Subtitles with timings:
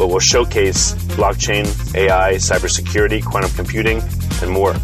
[0.00, 4.02] but will showcase blockchain, AI, cybersecurity, quantum computing,
[4.40, 4.74] and more.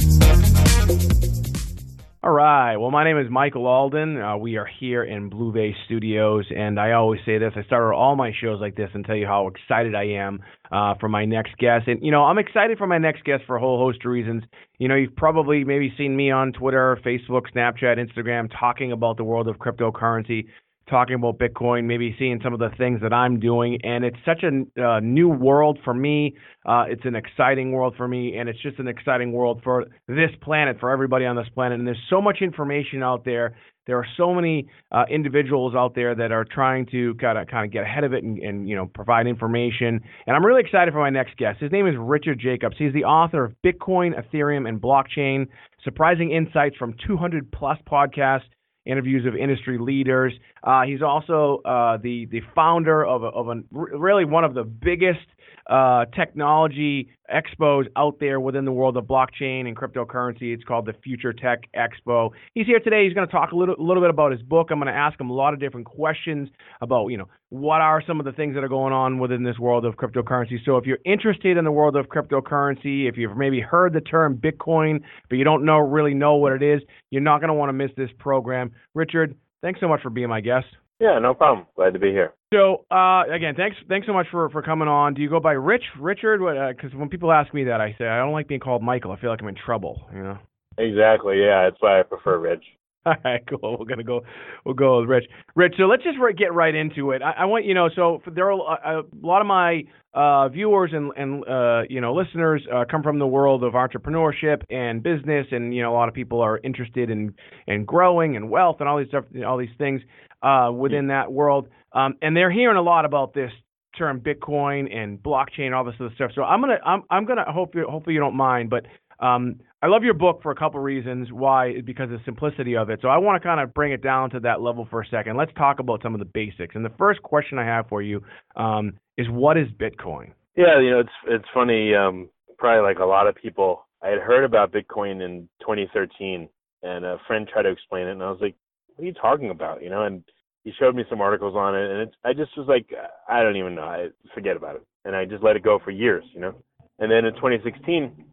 [2.25, 2.75] All right.
[2.75, 4.19] Well, my name is Michael Alden.
[4.19, 7.53] Uh, we are here in Blue Bay Studios, and I always say this.
[7.55, 10.41] I start all my shows like this and tell you how excited I am
[10.71, 11.87] uh, for my next guest.
[11.87, 14.41] And, you know, I'm excited for my next guest for a whole host of reasons.
[14.79, 19.23] You know, you've probably maybe seen me on Twitter, Facebook, Snapchat, Instagram talking about the
[19.23, 20.47] world of cryptocurrency
[20.89, 23.79] talking about Bitcoin, maybe seeing some of the things that I'm doing.
[23.83, 26.35] And it's such a uh, new world for me.
[26.65, 30.31] Uh, it's an exciting world for me, and it's just an exciting world for this
[30.41, 31.79] planet, for everybody on this planet.
[31.79, 33.55] And there's so much information out there.
[33.87, 37.65] There are so many uh, individuals out there that are trying to kind of kind
[37.65, 40.01] of get ahead of it and, and you know provide information.
[40.25, 41.59] And I'm really excited for my next guest.
[41.59, 42.75] His name is Richard Jacobs.
[42.79, 45.45] He's the author of Bitcoin, Ethereum, and Blockchain:
[45.83, 48.49] Surprising Insights from 200 plus podcasts
[48.85, 50.33] interviews of industry leaders.
[50.63, 54.63] Uh, he's also uh, the the founder of a, of a, really one of the
[54.63, 55.25] biggest
[55.67, 60.53] uh, technology expos out there within the world of blockchain and cryptocurrency.
[60.53, 62.29] It's called the Future Tech Expo.
[62.53, 63.05] He's here today.
[63.05, 64.67] He's going to talk a little, little bit about his book.
[64.69, 66.49] I'm going to ask him a lot of different questions
[66.81, 69.57] about, you know, what are some of the things that are going on within this
[69.57, 70.57] world of cryptocurrency.
[70.65, 74.37] So if you're interested in the world of cryptocurrency, if you've maybe heard the term
[74.37, 74.99] Bitcoin,
[75.29, 77.73] but you don't know really know what it is, you're not going to want to
[77.73, 78.71] miss this program.
[78.93, 80.67] Richard, thanks so much for being my guest.
[80.99, 81.67] Yeah, no problem.
[81.75, 82.33] Glad to be here.
[82.53, 85.13] So uh, again, thanks thanks so much for, for coming on.
[85.13, 86.39] Do you go by Rich, Richard?
[86.75, 89.11] Because uh, when people ask me that, I say I don't like being called Michael.
[89.11, 90.07] I feel like I'm in trouble.
[90.13, 90.37] You know.
[90.77, 91.39] Exactly.
[91.39, 92.63] Yeah, that's why I prefer Rich.
[93.07, 93.77] All right, cool.
[93.79, 94.21] We're gonna go.
[94.65, 95.25] We'll go with Rich.
[95.55, 95.75] Rich.
[95.77, 97.21] So let's just get right into it.
[97.21, 97.87] I, I want you know.
[97.95, 99.83] So there are a, a lot of my
[100.15, 104.63] uh, viewers and and uh, you know listeners uh, come from the world of entrepreneurship
[104.71, 107.35] and business, and you know a lot of people are interested in
[107.67, 110.01] in growing and wealth and all these stuff, all these things
[110.41, 111.67] uh, within that world.
[111.93, 113.51] Um, and they're hearing a lot about this
[113.95, 116.31] term Bitcoin and blockchain, all this other stuff.
[116.33, 118.85] So I'm gonna I'm I'm gonna hope you hopefully you don't mind, but
[119.19, 121.31] um, I love your book for a couple reasons.
[121.31, 121.79] Why?
[121.85, 123.01] Because of the simplicity of it.
[123.03, 125.37] So I want to kind of bring it down to that level for a second.
[125.37, 126.73] Let's talk about some of the basics.
[126.73, 128.23] And the first question I have for you
[128.55, 130.31] um, is, what is Bitcoin?
[130.57, 131.93] Yeah, you know, it's it's funny.
[131.93, 136.49] Um, probably like a lot of people, I had heard about Bitcoin in 2013,
[136.81, 138.55] and a friend tried to explain it, and I was like,
[138.95, 140.23] "What are you talking about?" You know, and
[140.63, 142.87] he showed me some articles on it, and it's I just was like,
[143.29, 145.91] I don't even know, I forget about it, and I just let it go for
[145.91, 146.55] years, you know.
[146.99, 148.25] And then in 2016,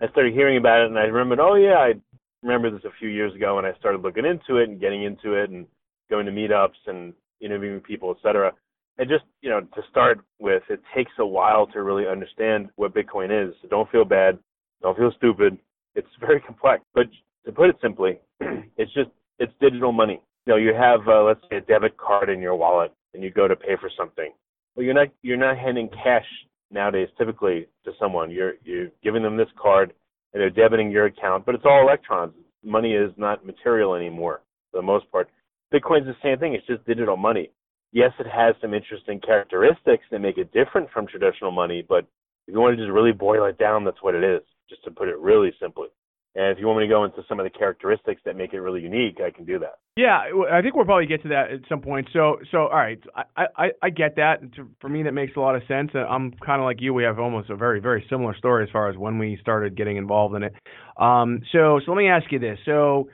[0.00, 1.94] I started hearing about it, and I remembered, oh yeah, I
[2.42, 5.34] remember this a few years ago, and I started looking into it and getting into
[5.34, 5.66] it and
[6.10, 8.52] going to meetups and interviewing people, etc.
[8.98, 12.94] and just you know to start with, it takes a while to really understand what
[12.94, 13.54] Bitcoin is.
[13.62, 14.38] So don't feel bad,
[14.82, 15.58] don't feel stupid.
[15.94, 17.06] It's very complex, but
[17.46, 18.18] to put it simply,
[18.76, 20.20] it's just it's digital money.
[20.46, 23.30] You know, you have uh, let's say a debit card in your wallet, and you
[23.30, 24.32] go to pay for something.
[24.76, 26.26] Well, you're not you're not handing cash
[26.74, 28.30] nowadays typically to someone.
[28.30, 29.94] You're you're giving them this card,
[30.32, 32.34] and they're debiting your account, but it's all electrons.
[32.62, 35.30] Money is not material anymore for the most part.
[35.72, 36.54] Bitcoin's the same thing.
[36.54, 37.50] It's just digital money.
[37.92, 42.04] Yes, it has some interesting characteristics that make it different from traditional money, but
[42.46, 44.90] if you want to just really boil it down, that's what it is, just to
[44.90, 45.88] put it really simply.
[46.36, 48.60] And if you want me to go into some of the characteristics that make it
[48.60, 49.78] really unique, I can do that.
[49.96, 50.18] Yeah,
[50.50, 52.08] I think we'll probably get to that at some point.
[52.12, 54.40] So, so all right, I I, I get that.
[54.80, 55.90] For me, that makes a lot of sense.
[55.94, 56.92] I'm kind of like you.
[56.92, 59.96] We have almost a very very similar story as far as when we started getting
[59.96, 60.54] involved in it.
[60.96, 62.58] Um, so so let me ask you this.
[62.64, 63.08] So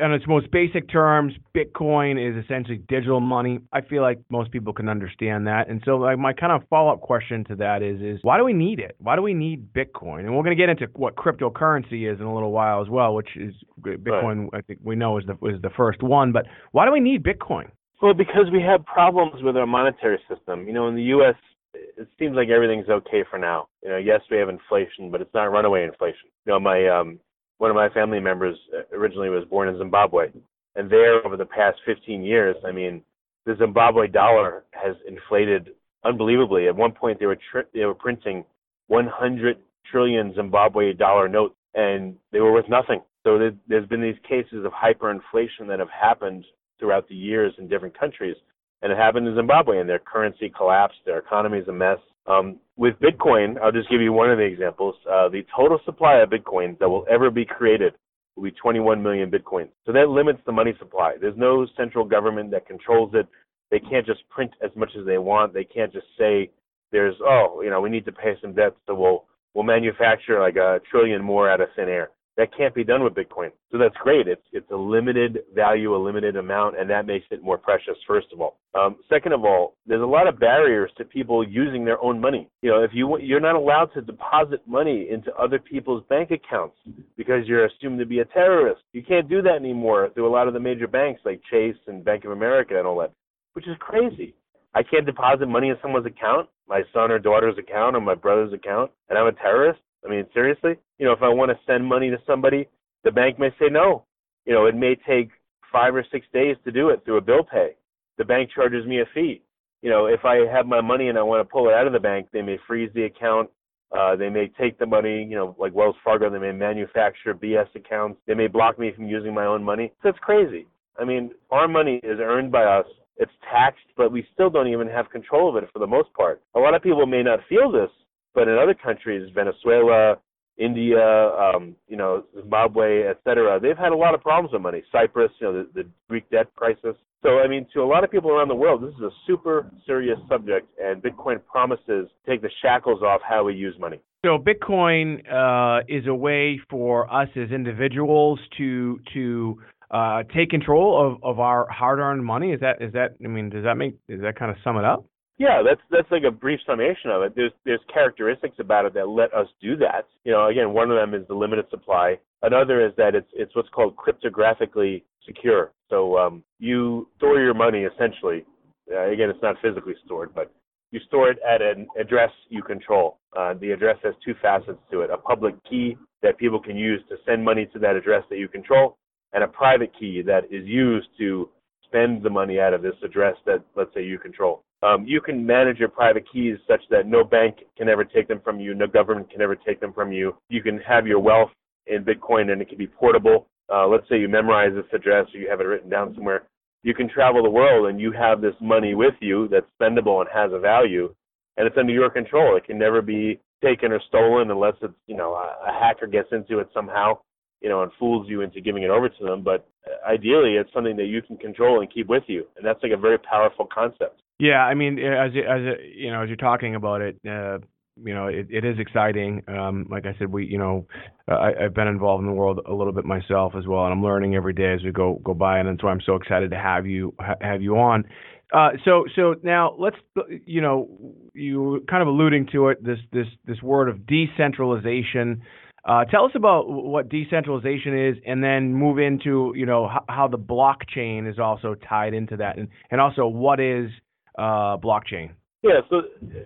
[0.00, 3.60] in its most basic terms, Bitcoin is essentially digital money.
[3.72, 5.68] I feel like most people can understand that.
[5.68, 8.52] And so like my kind of follow-up question to that is is why do we
[8.52, 8.96] need it?
[8.98, 10.20] Why do we need Bitcoin?
[10.20, 13.14] And we're going to get into what cryptocurrency is in a little while as well,
[13.14, 14.58] which is Bitcoin right.
[14.58, 17.22] I think we know is the is the first one, but why do we need
[17.22, 17.70] Bitcoin?
[18.00, 20.66] Well, because we have problems with our monetary system.
[20.66, 21.36] You know, in the US
[21.74, 23.68] it seems like everything's okay for now.
[23.82, 26.28] You know, yes, we have inflation, but it's not runaway inflation.
[26.46, 27.18] You know, my um
[27.58, 30.28] one of my family members uh, originally was born in Zimbabwe,
[30.74, 33.02] and there over the past 15 years, I mean,
[33.46, 35.70] the Zimbabwe dollar has inflated
[36.04, 36.68] unbelievably.
[36.68, 38.44] At one point, they were tri- they were printing
[38.88, 39.58] 100
[39.90, 43.00] trillion Zimbabwe dollar notes, and they were worth nothing.
[43.24, 43.38] So
[43.68, 46.44] there's been these cases of hyperinflation that have happened
[46.78, 48.36] throughout the years in different countries,
[48.82, 51.98] and it happened in Zimbabwe, and their currency collapsed, their economy is a mess.
[52.26, 54.94] Um, with Bitcoin, I'll just give you one of the examples.
[55.10, 57.94] Uh, the total supply of Bitcoin that will ever be created
[58.36, 59.68] will be 21 million Bitcoins.
[59.86, 61.16] So that limits the money supply.
[61.20, 63.26] There's no central government that controls it.
[63.70, 65.54] They can't just print as much as they want.
[65.54, 66.50] They can't just say
[66.92, 70.56] there's oh you know we need to pay some debts so we'll we'll manufacture like
[70.56, 72.10] a trillion more out of thin air.
[72.36, 73.50] That can't be done with Bitcoin.
[73.70, 74.26] So that's great.
[74.26, 77.96] It's it's a limited value, a limited amount, and that makes it more precious.
[78.06, 78.58] First of all.
[78.74, 82.48] Um, second of all, there's a lot of barriers to people using their own money.
[82.62, 86.76] You know, if you you're not allowed to deposit money into other people's bank accounts
[87.18, 88.80] because you're assumed to be a terrorist.
[88.92, 92.04] You can't do that anymore through a lot of the major banks like Chase and
[92.04, 93.12] Bank of America and all that,
[93.52, 94.34] which is crazy.
[94.74, 98.54] I can't deposit money in someone's account, my son or daughter's account or my brother's
[98.54, 99.80] account, and I'm a terrorist.
[100.04, 100.76] I mean, seriously?
[100.98, 102.68] You know, if I want to send money to somebody,
[103.04, 104.04] the bank may say no.
[104.46, 105.30] You know, it may take
[105.72, 107.70] five or six days to do it through a bill pay.
[108.18, 109.42] The bank charges me a fee.
[109.80, 111.92] You know, if I have my money and I want to pull it out of
[111.92, 113.50] the bank, they may freeze the account.
[113.90, 117.66] Uh, they may take the money, you know, like Wells Fargo, they may manufacture BS
[117.74, 118.20] accounts.
[118.26, 119.92] They may block me from using my own money.
[120.02, 120.66] That's crazy.
[120.98, 122.86] I mean, our money is earned by us.
[123.18, 126.40] It's taxed, but we still don't even have control of it for the most part.
[126.54, 127.90] A lot of people may not feel this,
[128.34, 130.16] but in other countries, Venezuela,
[130.58, 134.82] India, um, you know, Zimbabwe, et cetera, they've had a lot of problems with money.
[134.92, 136.94] Cyprus, you know, the, the Greek debt crisis.
[137.22, 139.70] So, I mean, to a lot of people around the world, this is a super
[139.86, 144.00] serious subject, and Bitcoin promises to take the shackles off how we use money.
[144.24, 149.58] So, Bitcoin uh, is a way for us as individuals to to
[149.90, 152.52] uh, take control of, of our hard-earned money.
[152.52, 153.14] Is that is that?
[153.24, 155.04] I mean, does that make does that kind of sum it up?
[155.42, 157.32] Yeah, that's that's like a brief summation of it.
[157.34, 160.06] There's there's characteristics about it that let us do that.
[160.22, 162.20] You know, again, one of them is the limited supply.
[162.42, 165.72] Another is that it's it's what's called cryptographically secure.
[165.90, 168.44] So um, you store your money essentially.
[168.88, 170.52] Uh, again, it's not physically stored, but
[170.92, 173.18] you store it at an address you control.
[173.36, 177.00] Uh, the address has two facets to it: a public key that people can use
[177.08, 178.96] to send money to that address that you control,
[179.32, 181.48] and a private key that is used to
[181.92, 184.62] spend the money out of this address that, let's say, you control.
[184.82, 188.40] Um, you can manage your private keys such that no bank can ever take them
[188.42, 190.34] from you, no government can ever take them from you.
[190.48, 191.50] You can have your wealth
[191.86, 193.46] in Bitcoin and it can be portable.
[193.72, 196.44] Uh, let's say you memorize this address or you have it written down somewhere.
[196.82, 200.28] You can travel the world and you have this money with you that's spendable and
[200.32, 201.14] has a value,
[201.56, 202.56] and it's under your control.
[202.56, 206.28] It can never be taken or stolen unless it's you know a, a hacker gets
[206.32, 207.18] into it somehow
[207.62, 209.42] you know, and fools you into giving it over to them.
[209.42, 209.66] But
[210.06, 212.96] ideally, it's something that you can control and keep with you, and that's like a
[212.96, 214.22] very powerful concept.
[214.38, 215.60] Yeah, I mean, as as
[215.94, 217.58] you know, as you're talking about it, uh,
[218.02, 219.42] you know, it, it is exciting.
[219.46, 220.86] Um, like I said, we, you know,
[221.28, 224.02] I, I've been involved in the world a little bit myself as well, and I'm
[224.02, 226.58] learning every day as we go go by, and that's why I'm so excited to
[226.58, 228.04] have you ha- have you on.
[228.52, 229.96] Uh, so so now let's
[230.44, 230.88] you know
[231.32, 235.42] you kind of alluding to it this this this word of decentralization
[235.84, 240.28] uh, tell us about what decentralization is, and then move into you know how, how
[240.28, 243.90] the blockchain is also tied into that, and and also what is
[244.38, 245.30] uh, blockchain?
[245.62, 246.02] Yeah, so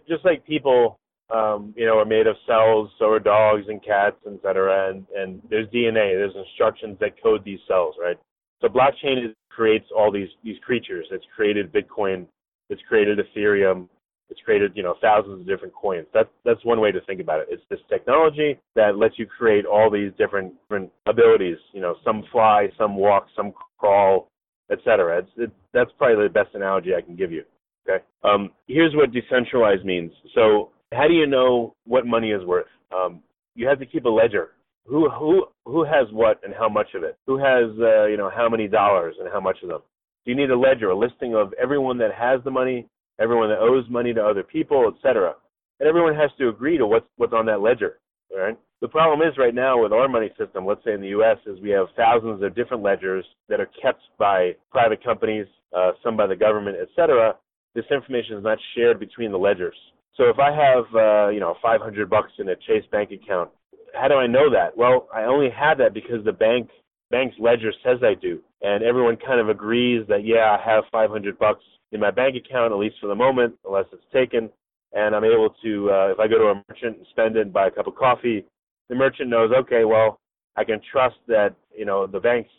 [0.08, 0.98] just like people,
[1.34, 5.06] um, you know, are made of cells, so are dogs and cats, et cetera, and,
[5.16, 8.16] and there's DNA, there's instructions that code these cells, right?
[8.60, 11.06] So blockchain is, creates all these these creatures.
[11.10, 12.26] It's created Bitcoin,
[12.68, 13.88] it's created Ethereum,
[14.28, 16.06] it's created, you know, thousands of different coins.
[16.12, 17.48] That's that's one way to think about it.
[17.50, 21.58] It's this technology that lets you create all these different different abilities.
[21.72, 24.28] You know, some fly, some walk, some crawl,
[24.70, 25.18] etc.
[25.18, 27.44] It's it, that's probably the best analogy I can give you.
[27.88, 28.04] Okay.
[28.24, 30.10] Um, here's what decentralized means.
[30.34, 32.66] So how do you know what money is worth?
[32.94, 33.22] Um,
[33.54, 34.50] you have to keep a ledger.
[34.86, 37.16] Who who who has what and how much of it?
[37.26, 39.80] Who has uh, you know how many dollars and how much of them?
[40.24, 42.88] Do you need a ledger, a listing of everyone that has the money,
[43.20, 45.34] everyone that owes money to other people, etc.
[45.80, 47.98] And everyone has to agree to what's what's on that ledger.
[48.32, 48.58] All right.
[48.80, 51.58] The problem is right now with our money system, let's say in the U.S., is
[51.60, 56.26] we have thousands of different ledgers that are kept by private companies, uh, some by
[56.26, 57.36] the government, etc.
[57.74, 59.76] This information is not shared between the ledgers.
[60.16, 63.50] So if I have, uh, you know, 500 bucks in a Chase bank account,
[63.94, 64.76] how do I know that?
[64.76, 66.68] Well, I only have that because the bank
[67.10, 71.38] bank's ledger says I do, and everyone kind of agrees that yeah, I have 500
[71.38, 74.50] bucks in my bank account, at least for the moment, unless it's taken.
[74.92, 77.52] And I'm able to, uh, if I go to a merchant and spend it and
[77.52, 78.44] buy a cup of coffee,
[78.88, 80.18] the merchant knows, okay, well,
[80.56, 82.50] I can trust that, you know, the bank's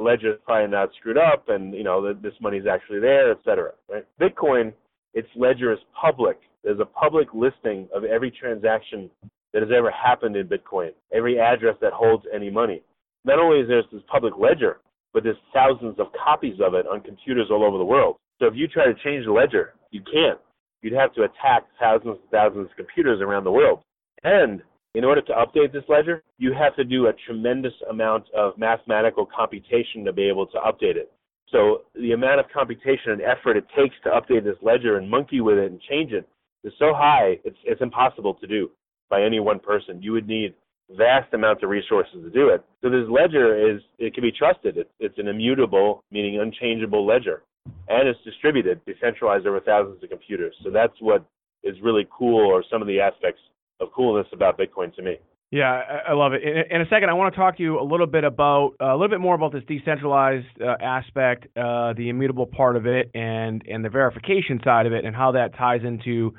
[0.00, 3.38] ledger is probably not screwed up and, you know, that this money's actually there, et
[3.44, 3.72] cetera.
[3.90, 4.06] Right?
[4.20, 4.72] Bitcoin,
[5.12, 6.38] its ledger is public.
[6.64, 9.10] There's a public listing of every transaction
[9.52, 12.82] that has ever happened in Bitcoin, every address that holds any money.
[13.24, 14.78] Not only is there this public ledger,
[15.12, 18.16] but there's thousands of copies of it on computers all over the world.
[18.42, 20.40] So if you try to change the ledger, you can't.
[20.82, 23.82] You'd have to attack thousands and thousands of computers around the world.
[24.24, 24.60] And
[24.96, 29.24] in order to update this ledger, you have to do a tremendous amount of mathematical
[29.24, 31.12] computation to be able to update it.
[31.50, 35.40] So the amount of computation and effort it takes to update this ledger and monkey
[35.40, 36.28] with it and change it
[36.64, 38.72] is so high, it's, it's impossible to do
[39.08, 40.02] by any one person.
[40.02, 40.54] You would need
[40.90, 42.64] vast amounts of resources to do it.
[42.82, 44.78] So this ledger is, it can be trusted.
[44.78, 47.44] It's, it's an immutable, meaning unchangeable ledger
[47.88, 50.54] and it's distributed, decentralized over thousands of computers.
[50.64, 51.24] So that's what
[51.62, 53.40] is really cool, or some of the aspects
[53.80, 55.16] of coolness about Bitcoin to me.
[55.52, 56.40] Yeah, I love it.
[56.70, 58.96] In a second, I want to talk to you a little bit about uh, a
[58.96, 63.62] little bit more about this decentralized uh, aspect, uh, the immutable part of it, and
[63.68, 66.32] and the verification side of it, and how that ties into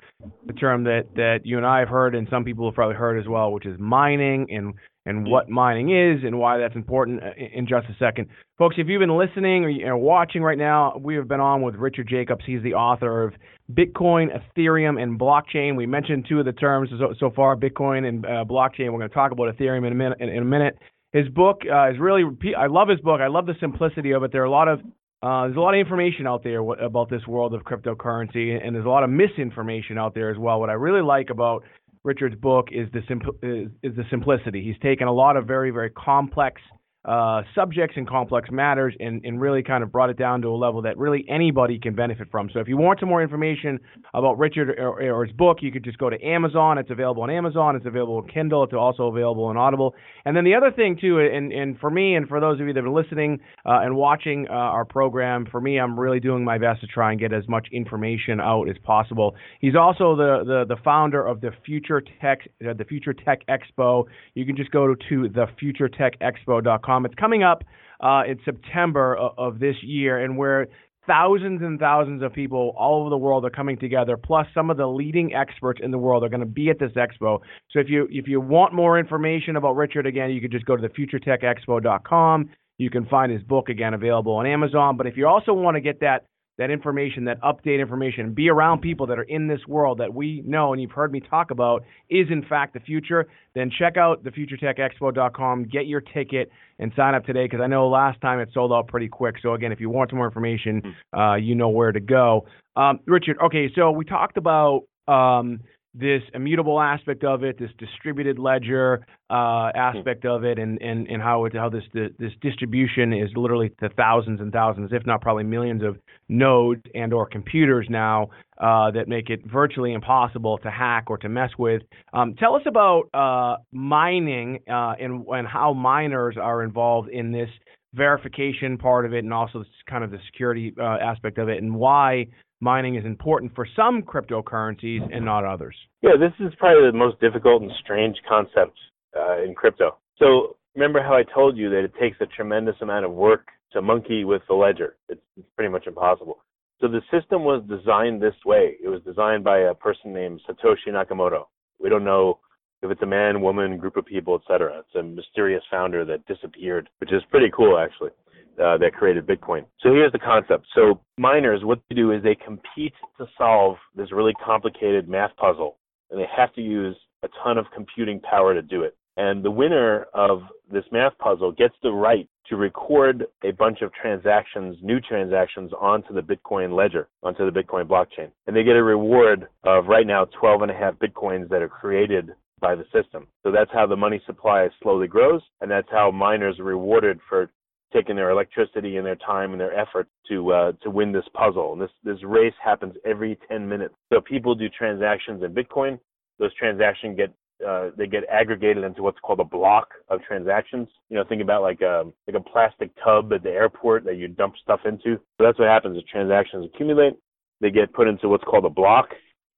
[0.48, 3.20] the term that that you and I have heard, and some people have probably heard
[3.20, 4.74] as well, which is mining, and
[5.06, 8.28] and what mining is and why that's important uh, in just a second.
[8.58, 11.76] Folks, if you've been listening or you're watching right now, we have been on with
[11.76, 12.44] Richard Jacobs.
[12.46, 13.34] He's the author of
[13.72, 15.76] Bitcoin, Ethereum, and Blockchain.
[15.76, 18.92] We mentioned two of the terms so, so far, Bitcoin and uh, blockchain.
[18.92, 20.18] We're going to talk about Ethereum in a minute.
[20.20, 20.78] In, in a minute.
[21.12, 22.24] His book uh, is really,
[22.58, 23.22] I love his book.
[23.22, 24.32] I love the simplicity of it.
[24.32, 24.80] There are a lot of
[25.24, 28.86] uh, there's a lot of information out there about this world of cryptocurrency, and there's
[28.86, 30.60] a lot of misinformation out there as well.
[30.60, 31.64] What I really like about
[32.04, 34.64] Richard's book is the simp- is, is the simplicity.
[34.64, 36.62] He's taken a lot of very very complex
[37.06, 40.56] uh, subjects and complex matters and, and really kind of brought it down to a
[40.56, 42.50] level that really anybody can benefit from.
[42.54, 43.78] So if you want some more information
[44.14, 46.78] about Richard or, or, his book, you could just go to Amazon.
[46.78, 47.76] It's available on Amazon.
[47.76, 48.64] It's available on Kindle.
[48.64, 49.96] It's also available on Audible.
[50.24, 52.74] And then the other thing too, and, and for me and for those of you
[52.74, 56.58] that are listening uh, and watching uh, our program, for me, I'm really doing my
[56.58, 59.36] best to try and get as much information out as possible.
[59.60, 64.06] He's also the the, the founder of the Future Tech uh, the Future Tech Expo.
[64.36, 67.64] You can just go to, to thefuturetechexpo.com it's coming up
[68.00, 70.68] uh, in September of, of this year, and where
[71.08, 74.78] thousands and thousands of people all over the world are coming together plus some of
[74.78, 77.40] the leading experts in the world are going to be at this expo.
[77.72, 80.78] So if you if you want more information about richard again you can just go
[80.78, 84.96] to thefuturetechexpo.com you can find his book again available on amazon.
[84.98, 86.26] But if you also want to get that
[86.58, 90.42] that information, that update information, be around people that are in this world that we
[90.46, 94.24] know and you've heard me talk about is in fact the future, then check out
[94.24, 98.72] thefuturetechexpo.com, get your ticket, and sign up today because I know last time it sold
[98.72, 99.36] out pretty quick.
[99.42, 101.20] So again, if you want some more information, hmm.
[101.20, 102.46] uh, you know where to go.
[102.76, 105.60] Um, Richard, okay, so we talked about um,
[105.96, 111.22] this immutable aspect of it, this distributed ledger uh, aspect of it, and, and, and
[111.22, 115.44] how it, how this this distribution is literally to thousands and thousands, if not probably
[115.44, 115.98] millions of
[116.30, 121.30] nodes and or computers now uh, that make it virtually impossible to hack or to
[121.30, 121.84] mess with.
[122.14, 127.50] Um, tell us about uh, mining uh, and and how miners are involved in this
[127.94, 131.76] verification part of it, and also kind of the security uh, aspect of it, and
[131.76, 132.26] why
[132.64, 135.76] mining is important for some cryptocurrencies and not others.
[136.02, 138.78] Yeah, this is probably the most difficult and strange concept
[139.16, 139.98] uh, in crypto.
[140.18, 143.82] So remember how I told you that it takes a tremendous amount of work to
[143.82, 144.96] monkey with the ledger.
[145.10, 146.38] It's, it's pretty much impossible.
[146.80, 148.76] So the system was designed this way.
[148.84, 151.46] It was designed by a person named Satoshi Nakamoto.
[151.80, 152.40] We don't know
[152.82, 154.80] if it's a man, woman, group of people, etc.
[154.80, 158.12] It's a mysterious founder that disappeared, which is pretty cool actually.
[158.54, 159.66] Uh, that created Bitcoin.
[159.82, 160.68] So here's the concept.
[160.76, 165.78] So miners, what they do is they compete to solve this really complicated math puzzle,
[166.12, 168.96] and they have to use a ton of computing power to do it.
[169.18, 170.42] And the winner of
[170.72, 176.14] this math puzzle gets the right to record a bunch of transactions, new transactions, onto
[176.14, 178.32] the Bitcoin ledger, onto the Bitcoin blockchain.
[178.48, 181.70] And they get a reward of right now 12 and a half Bitcoins that are
[181.70, 183.28] created by the system.
[183.44, 187.52] So that's how the money supply slowly grows, and that's how miners are rewarded for
[187.94, 191.74] taking their electricity and their time and their effort to uh, to win this puzzle.
[191.74, 193.96] And this this race happens every 10 minutes.
[194.12, 196.00] So people do transactions in Bitcoin.
[196.40, 197.34] Those transactions get
[197.66, 200.88] uh, they get aggregated into what's called a block of transactions.
[201.10, 204.18] You know, think about like a um, like a plastic tub at the airport that
[204.18, 205.18] you dump stuff into.
[205.38, 205.96] So that's what happens.
[205.96, 207.14] The transactions accumulate.
[207.62, 209.10] They get put into what's called a block,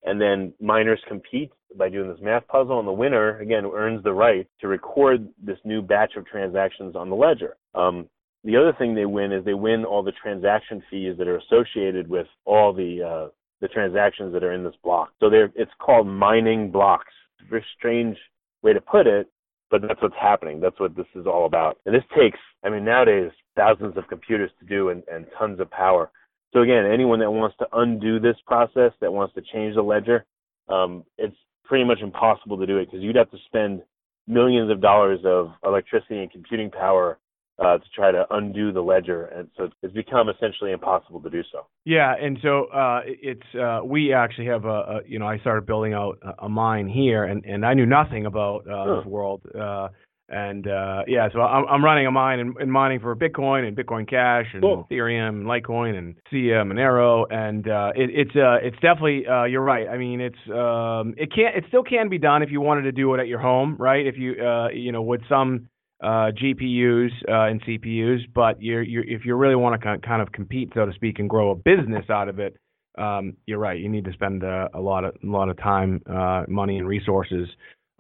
[0.04, 4.14] and then miners compete by doing this math puzzle, and the winner again earns the
[4.14, 7.58] right to record this new batch of transactions on the ledger.
[7.74, 8.08] Um,
[8.46, 12.08] the other thing they win is they win all the transaction fees that are associated
[12.08, 13.30] with all the uh,
[13.62, 15.12] the transactions that are in this block.
[15.20, 17.12] So they're it's called mining blocks
[17.50, 18.18] very strange
[18.62, 19.28] way to put it,
[19.70, 20.60] but that's what's happening.
[20.60, 21.78] That's what this is all about.
[21.86, 25.70] And this takes, I mean, nowadays, thousands of computers to do and, and tons of
[25.72, 26.12] power.
[26.54, 30.26] So again, anyone that wants to undo this process, that wants to change the ledger,
[30.70, 33.82] um, it's pretty much impossible to do it because you'd have to spend
[34.28, 37.18] millions of dollars of electricity and computing power
[37.60, 41.42] uh, to try to undo the ledger, and so it's become essentially impossible to do
[41.52, 41.68] so.
[41.86, 45.66] Yeah, and so uh, it's uh, we actually have a, a, you know I started
[45.66, 48.96] building out a, a mine here, and and I knew nothing about uh, huh.
[48.98, 49.88] this world, uh,
[50.28, 53.78] and uh, yeah, so I'm, I'm running a mine and, and mining for Bitcoin and
[53.78, 54.88] Bitcoin Cash and cool.
[54.90, 59.64] Ethereum and Litecoin and Sia Monero, and uh, it, it's uh, it's definitely uh, you're
[59.64, 59.88] right.
[59.88, 62.92] I mean, it's um, it can't it still can be done if you wanted to
[62.92, 64.06] do it at your home, right?
[64.06, 65.70] If you uh, you know with some
[66.06, 70.32] uh, GPUs uh, and CPUs, but you're, you're, if you really want to kind of
[70.32, 72.56] compete, so to speak, and grow a business out of it,
[72.96, 73.80] um, you're right.
[73.80, 76.88] You need to spend a, a lot of a lot of time, uh, money, and
[76.88, 77.50] resources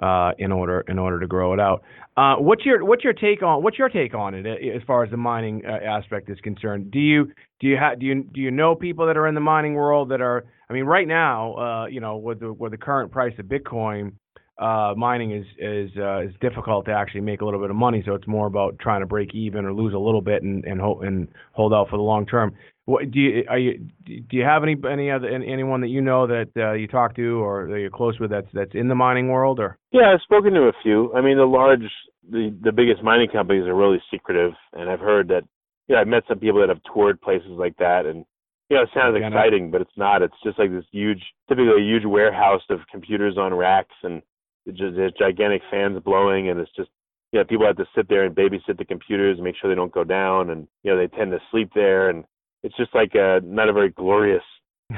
[0.02, 1.84] uh, in order in order to grow it out.
[2.16, 5.10] Uh, what's your what's your take on what's your take on it as far as
[5.10, 6.92] the mining uh, aspect is concerned?
[6.92, 7.26] Do you
[7.60, 10.22] do you do you do you know people that are in the mining world that
[10.22, 10.46] are?
[10.70, 14.14] I mean, right now, uh, you know, with the with the current price of Bitcoin,
[14.58, 18.02] uh, mining is is uh, is difficult to actually make a little bit of money.
[18.06, 20.80] So it's more about trying to break even or lose a little bit and and,
[20.80, 22.56] ho- and hold out for the long term.
[22.86, 26.28] What do you are you do you have any any other anyone that you know
[26.28, 29.30] that uh, you talk to or that you're close with that's that's in the mining
[29.30, 29.78] world or?
[29.92, 31.14] Yeah, I've spoken to a few.
[31.14, 31.92] I mean, the large
[32.30, 35.44] the the biggest mining companies are really secretive, and I've heard that.
[35.88, 38.26] Yeah, I've met some people that have toured places like that, and
[38.70, 40.24] you know, it sounds exciting, but it's not.
[40.24, 44.24] It's just like this huge, typically a huge warehouse of computers on racks, and
[44.66, 46.90] there's gigantic fans blowing, and it's just
[47.32, 49.76] you know people have to sit there and babysit the computers and make sure they
[49.76, 52.26] don't go down, and you know they tend to sleep there, and
[52.64, 54.44] it's just like a not a very glorious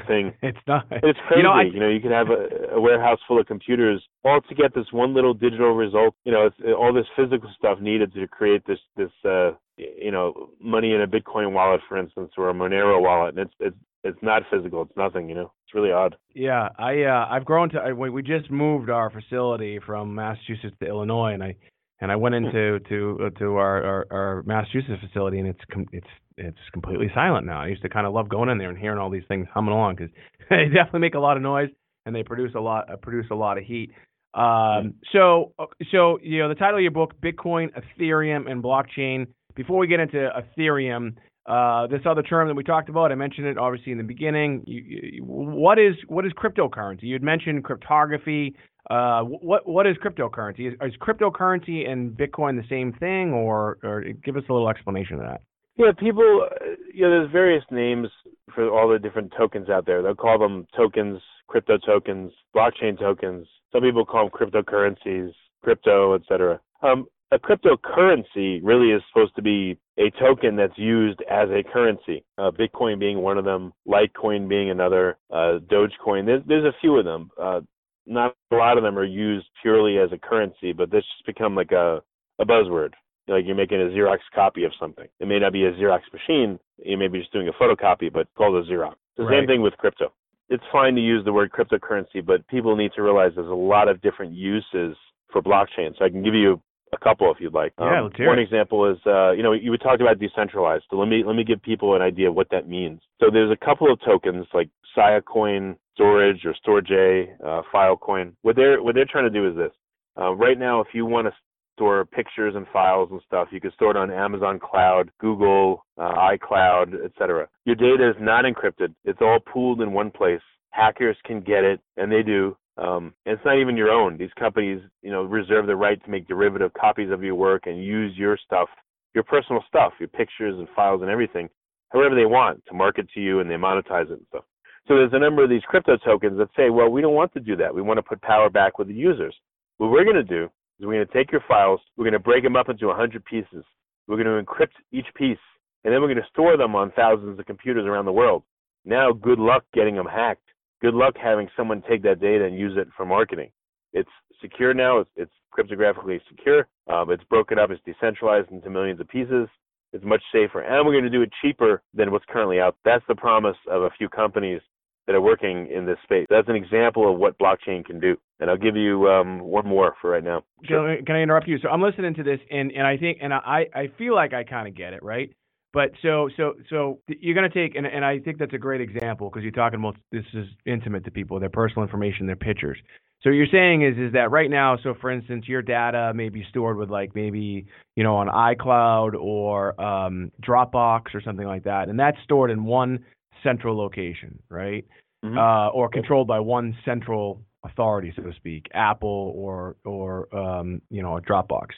[0.08, 0.34] thing.
[0.42, 0.86] it's not.
[0.92, 1.38] It's crazy.
[1.38, 4.42] You know, I, you know, you could have a, a warehouse full of computers all
[4.42, 6.16] to get this one little digital result.
[6.26, 10.50] You know, it's all this physical stuff needed to create this this uh you know
[10.60, 14.24] money in a Bitcoin wallet, for instance, or a Monero wallet, and it's it's it's
[14.24, 14.84] not physical.
[14.84, 15.30] It's nothing.
[15.30, 16.16] You know, it's really odd.
[16.34, 17.80] Yeah, I uh, I've grown to.
[17.80, 21.56] I, we just moved our facility from Massachusetts to Illinois, and I
[22.00, 22.46] and I went hmm.
[22.46, 26.08] into to uh, to our, our our Massachusetts facility, and it's com- it's
[26.38, 27.62] it's completely silent now.
[27.62, 29.74] I used to kind of love going in there and hearing all these things humming
[29.74, 30.12] along because
[30.50, 31.70] they definitely make a lot of noise
[32.06, 33.92] and they produce a lot uh, produce a lot of heat.
[34.34, 39.28] Um, so uh, so you know the title of your book, Bitcoin, Ethereum, and blockchain.
[39.56, 41.16] Before we get into Ethereum,
[41.48, 44.64] uh, this other term that we talked about, I mentioned it obviously in the beginning.
[44.68, 47.04] You, you, what is what is cryptocurrency?
[47.04, 48.56] You had mentioned cryptography.
[48.90, 50.70] Uh, what what is cryptocurrency?
[50.70, 55.16] Is, is, cryptocurrency and Bitcoin the same thing, or or give us a little explanation
[55.16, 55.42] of that?
[55.76, 56.48] Yeah, people.
[56.94, 58.08] You know, there's various names
[58.56, 60.02] for all the different tokens out there.
[60.02, 63.46] They'll call them tokens, crypto tokens, blockchain tokens.
[63.74, 66.62] Some people call them cryptocurrencies, crypto, etc.
[66.82, 72.24] Um, a cryptocurrency really is supposed to be a token that's used as a currency.
[72.38, 76.26] Uh, Bitcoin being one of them, Litecoin being another, uh, Dogecoin.
[76.26, 77.30] There's, there's a few of them.
[77.42, 77.62] Uh,
[78.08, 81.56] not a lot of them are used purely as a currency, but this just become
[81.56, 82.02] like a,
[82.40, 82.94] a buzzword.
[83.28, 85.08] Like you're making a Xerox copy of something.
[85.20, 86.58] It may not be a Xerox machine.
[86.78, 88.96] You may be just doing a photocopy, but called a Xerox.
[89.18, 89.42] The right.
[89.42, 90.14] same thing with crypto.
[90.50, 93.90] It's fine to use the word cryptocurrency, but people need to realize there's a lot
[93.90, 94.96] of different uses
[95.30, 95.98] for blockchain.
[95.98, 96.62] So I can give you
[96.94, 97.74] a couple if you'd like.
[97.80, 98.44] Yeah, um, let's hear One it.
[98.44, 100.86] example is, uh, you know, you would talk about decentralized.
[100.90, 103.02] So let me let me give people an idea of what that means.
[103.20, 108.34] So there's a couple of tokens like Siacoin Storage or Storj, uh, Filecoin.
[108.42, 109.72] What they're what they're trying to do is this.
[110.20, 111.34] Uh, right now, if you want to
[111.76, 116.14] store pictures and files and stuff, you can store it on Amazon Cloud, Google, uh,
[116.32, 117.48] iCloud, etc.
[117.66, 118.94] Your data is not encrypted.
[119.06, 120.42] It's all pooled in one place.
[120.72, 122.58] Hackers can get it, and they do.
[122.78, 124.18] Um, and it's not even your own.
[124.18, 127.84] These companies, you know, reserve the right to make derivative copies of your work and
[127.84, 128.70] use your stuff,
[129.16, 131.50] your personal stuff, your pictures and files and everything,
[131.90, 134.44] however they want to market to you and they monetize it and stuff.
[134.88, 137.40] So there's a number of these crypto tokens that say, well, we don't want to
[137.40, 137.74] do that.
[137.74, 139.36] We want to put power back with the users.
[139.78, 140.46] What we're going to do
[140.80, 143.26] is we're going to take your files, we're going to break them up into 100
[143.26, 143.66] pieces.
[144.08, 145.38] We're going to encrypt each piece,
[145.84, 148.44] and then we're going to store them on thousands of computers around the world.
[148.86, 150.48] Now, good luck getting them hacked
[150.82, 153.50] good luck having someone take that data and use it for marketing.
[153.94, 154.10] It's
[154.42, 155.00] secure now.
[155.00, 156.68] It's, it's cryptographically secure.
[156.88, 157.72] Um, it's broken up.
[157.72, 159.48] It's decentralized into millions of pieces.
[159.94, 162.76] It's much safer, and we're going to do it cheaper than what's currently out.
[162.84, 164.60] That's the promise of a few companies
[165.08, 166.28] that are working in this space.
[166.30, 168.18] That's an example of what blockchain can do.
[168.40, 170.44] And I'll give you um, one more for right now.
[170.66, 170.98] Sure.
[171.06, 171.58] Can I interrupt you?
[171.60, 174.44] So I'm listening to this, and and I think, and I I feel like I
[174.44, 175.32] kind of get it, right?
[175.74, 178.82] But so so so you're going to take and and I think that's a great
[178.82, 182.78] example because you're talking about this is intimate to people, their personal information, their pictures.
[183.22, 186.46] So you're saying is is that right now, so for instance, your data may be
[186.50, 187.66] stored with like maybe
[187.96, 192.64] you know on iCloud or um, Dropbox or something like that, and that's stored in
[192.64, 193.06] one
[193.44, 194.86] central location, right?
[195.26, 195.38] Mm-hmm.
[195.38, 201.02] Uh, or controlled by one central authority, so to speak, Apple or or um, you
[201.02, 201.70] know a Dropbox.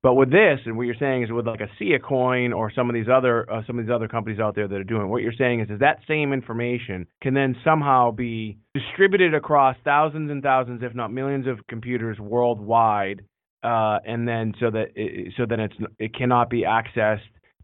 [0.00, 2.88] But with this, and what you're saying is with like a Sia coin or some
[2.88, 5.22] of these other uh, some of these other companies out there that are doing, what
[5.22, 10.42] you're saying is is that same information can then somehow be distributed across thousands and
[10.42, 13.22] thousands, if not millions, of computers worldwide,
[13.64, 17.18] uh, and then so that it, so then it's it cannot be accessed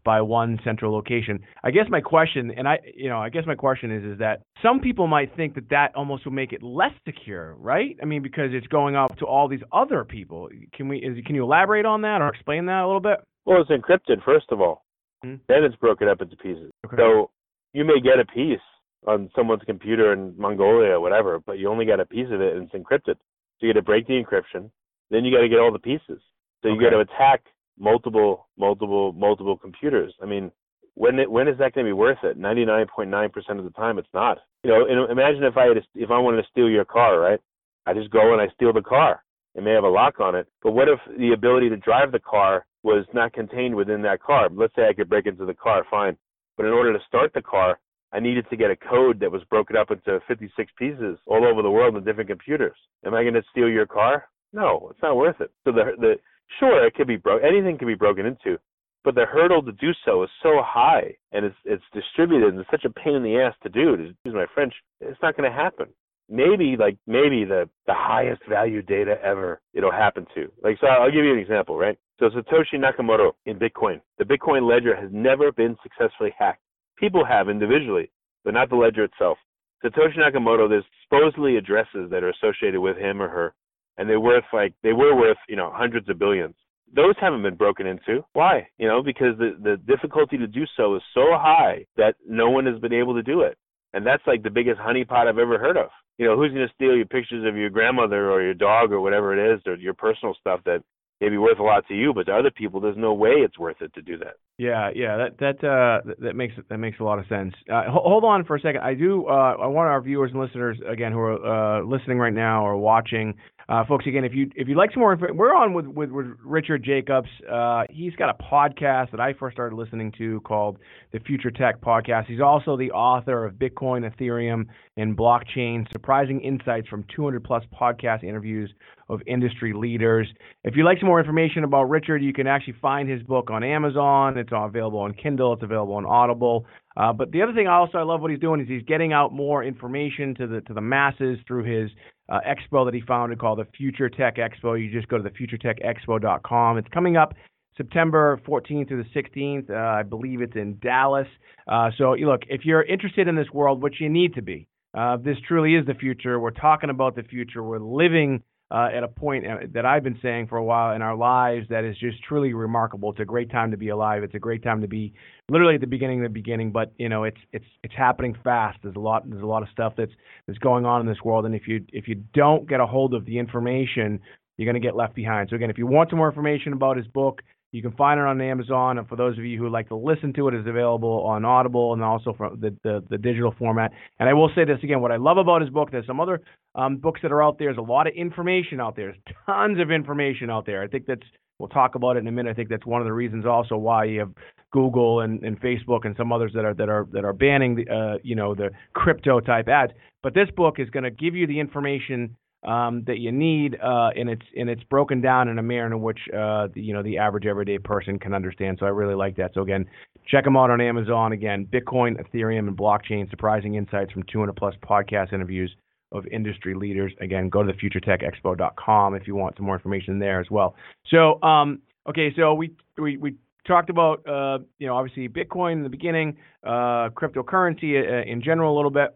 [0.05, 1.39] by one central location.
[1.63, 4.43] I guess my question, and I, you know, I guess my question is, is that
[4.63, 7.97] some people might think that that almost will make it less secure, right?
[8.01, 10.47] I mean, because it's going out to all these other people.
[10.73, 13.17] Can we, is, can you elaborate on that or explain that a little bit?
[13.45, 14.85] Well, it's encrypted first of all.
[15.23, 15.35] Hmm.
[15.49, 16.71] Then it's broken up into pieces.
[16.85, 16.95] Okay.
[16.97, 17.31] So
[17.73, 18.59] you may get a piece
[19.07, 22.55] on someone's computer in Mongolia or whatever, but you only got a piece of it
[22.55, 23.15] and it's encrypted.
[23.59, 24.69] So you got to break the encryption.
[25.11, 26.21] Then you got to get all the pieces.
[26.61, 26.85] So you Okay.
[26.85, 27.43] got to attack
[27.79, 30.13] multiple, multiple, multiple computers.
[30.21, 30.51] I mean,
[30.95, 32.37] when it, when is that going to be worth it?
[32.37, 34.39] Ninety nine point nine percent of the time, it's not.
[34.63, 37.39] You know, imagine if I had to, if I wanted to steal your car, right?
[37.85, 39.23] I just go and I steal the car.
[39.53, 42.19] It may have a lock on it, but what if the ability to drive the
[42.19, 44.49] car was not contained within that car?
[44.51, 46.17] Let's say I could break into the car, fine,
[46.57, 47.79] but in order to start the car,
[48.11, 51.61] I needed to get a code that was broken up into 56 pieces all over
[51.61, 52.75] the world on different computers.
[53.05, 54.25] Am I going to steal your car?
[54.53, 55.51] No, it's not worth it.
[55.63, 56.15] So the the
[56.59, 57.41] sure it could be broke.
[57.43, 58.57] Anything can be broken into,
[59.03, 62.71] but the hurdle to do so is so high, and it's it's distributed and it's
[62.71, 63.95] such a pain in the ass to do.
[63.95, 65.87] To use my French, it's not going to happen.
[66.27, 70.51] Maybe like maybe the the highest value data ever it'll happen to.
[70.63, 71.97] Like so, I'll give you an example, right?
[72.19, 76.61] So Satoshi Nakamoto in Bitcoin, the Bitcoin ledger has never been successfully hacked.
[76.97, 78.09] People have individually,
[78.43, 79.37] but not the ledger itself.
[79.83, 83.53] Satoshi Nakamoto, there's supposedly addresses that are associated with him or her,
[83.97, 86.55] and they're worth like they were worth you know hundreds of billions.
[86.95, 88.23] Those haven't been broken into.
[88.33, 88.67] Why?
[88.77, 92.65] You know, because the the difficulty to do so is so high that no one
[92.65, 93.57] has been able to do it,
[93.93, 95.89] and that's like the biggest honeypot I've ever heard of.
[96.17, 99.01] You know, who's going to steal your pictures of your grandmother or your dog or
[99.01, 100.81] whatever it is, or your personal stuff that
[101.19, 103.59] may be worth a lot to you, but to other people, there's no way it's
[103.59, 104.35] worth it to do that.
[104.57, 107.53] Yeah, yeah, that that uh, that- makes that makes a lot of sense.
[107.69, 108.81] Uh, ho- hold on for a second.
[108.81, 109.25] I do.
[109.27, 112.77] Uh, I want our viewers and listeners again who are uh, listening right now or
[112.77, 113.33] watching,
[113.67, 114.07] uh, folks.
[114.07, 116.83] Again, if you if you'd like some more info, we're on with with, with Richard
[116.85, 117.27] Jacobs.
[117.51, 120.77] Uh, he's got a podcast that I first started listening to called
[121.11, 122.27] the Future Tech Podcast.
[122.27, 128.23] He's also the author of Bitcoin, Ethereum, and Blockchain: Surprising Insights from 200 plus podcast
[128.23, 128.73] interviews
[129.07, 130.27] of industry leaders.
[130.63, 133.63] If you'd like some more information about Richard, you can actually find his book on
[133.63, 134.33] Amazon.
[134.45, 135.53] It's available on Kindle.
[135.53, 136.65] It's available on Audible.
[136.97, 139.33] Uh, but the other thing also I love what he's doing is he's getting out
[139.33, 141.91] more information to the to the masses through his
[142.29, 144.81] uh, expo that he founded called the Future Tech Expo.
[144.81, 146.77] You just go to the futuretechexpo.com.
[146.77, 147.33] It's coming up
[147.77, 149.69] September 14th through the 16th.
[149.69, 151.27] Uh, I believe it's in Dallas.
[151.67, 155.17] Uh, so look, if you're interested in this world, which you need to be, uh,
[155.17, 156.39] this truly is the future.
[156.39, 157.61] We're talking about the future.
[157.61, 158.41] We're living
[158.75, 161.65] uh, at a point uh, that I've been saying for a while in our lives
[161.69, 163.11] that is just truly remarkable.
[163.11, 164.21] It's a great time to be alive.
[164.21, 165.13] It's a great time to be
[165.49, 168.77] literally at the beginning of the beginning, but you know it's it's it's happening fast.
[168.83, 170.11] There's a lot there's a lot of stuff that's
[170.45, 173.13] that's going on in this world, and if you if you don't get a hold
[173.13, 174.19] of the information
[174.57, 175.49] you're going to get left behind.
[175.49, 177.41] So again, if you want some more information about his book,
[177.75, 178.97] you can find it on Amazon.
[178.97, 181.91] And for those of you who like to listen to it, it's available on Audible
[181.91, 183.91] and also from the, the, the digital format.
[184.17, 186.41] And I will say this again: what I love about his book, there's some other
[186.73, 187.67] um, books that are out there.
[187.67, 189.07] There's a lot of information out there.
[189.11, 190.81] There's tons of information out there.
[190.81, 191.27] I think that's
[191.59, 192.49] we'll talk about it in a minute.
[192.49, 194.31] I think that's one of the reasons also why you have
[194.71, 197.89] Google and, and Facebook and some others that are that are that are banning the
[197.93, 199.91] uh, you know the crypto type ads.
[200.23, 204.09] But this book is going to give you the information um, that you need, uh,
[204.15, 207.03] and it's and it's broken down in a manner in which uh, the, you know
[207.03, 208.77] the average everyday person can understand.
[208.79, 209.51] So I really like that.
[209.53, 209.85] So again,
[210.27, 211.31] check them out on Amazon.
[211.31, 215.75] Again, Bitcoin, Ethereum, and blockchain: surprising insights from 200 plus podcast interviews
[216.11, 217.13] of industry leaders.
[217.21, 220.75] Again, go to the FutureTechExpo.com if you want some more information there as well.
[221.09, 223.35] So um, okay, so we we we
[223.67, 228.73] talked about uh, you know obviously Bitcoin in the beginning, uh, cryptocurrency uh, in general
[228.73, 229.15] a little bit.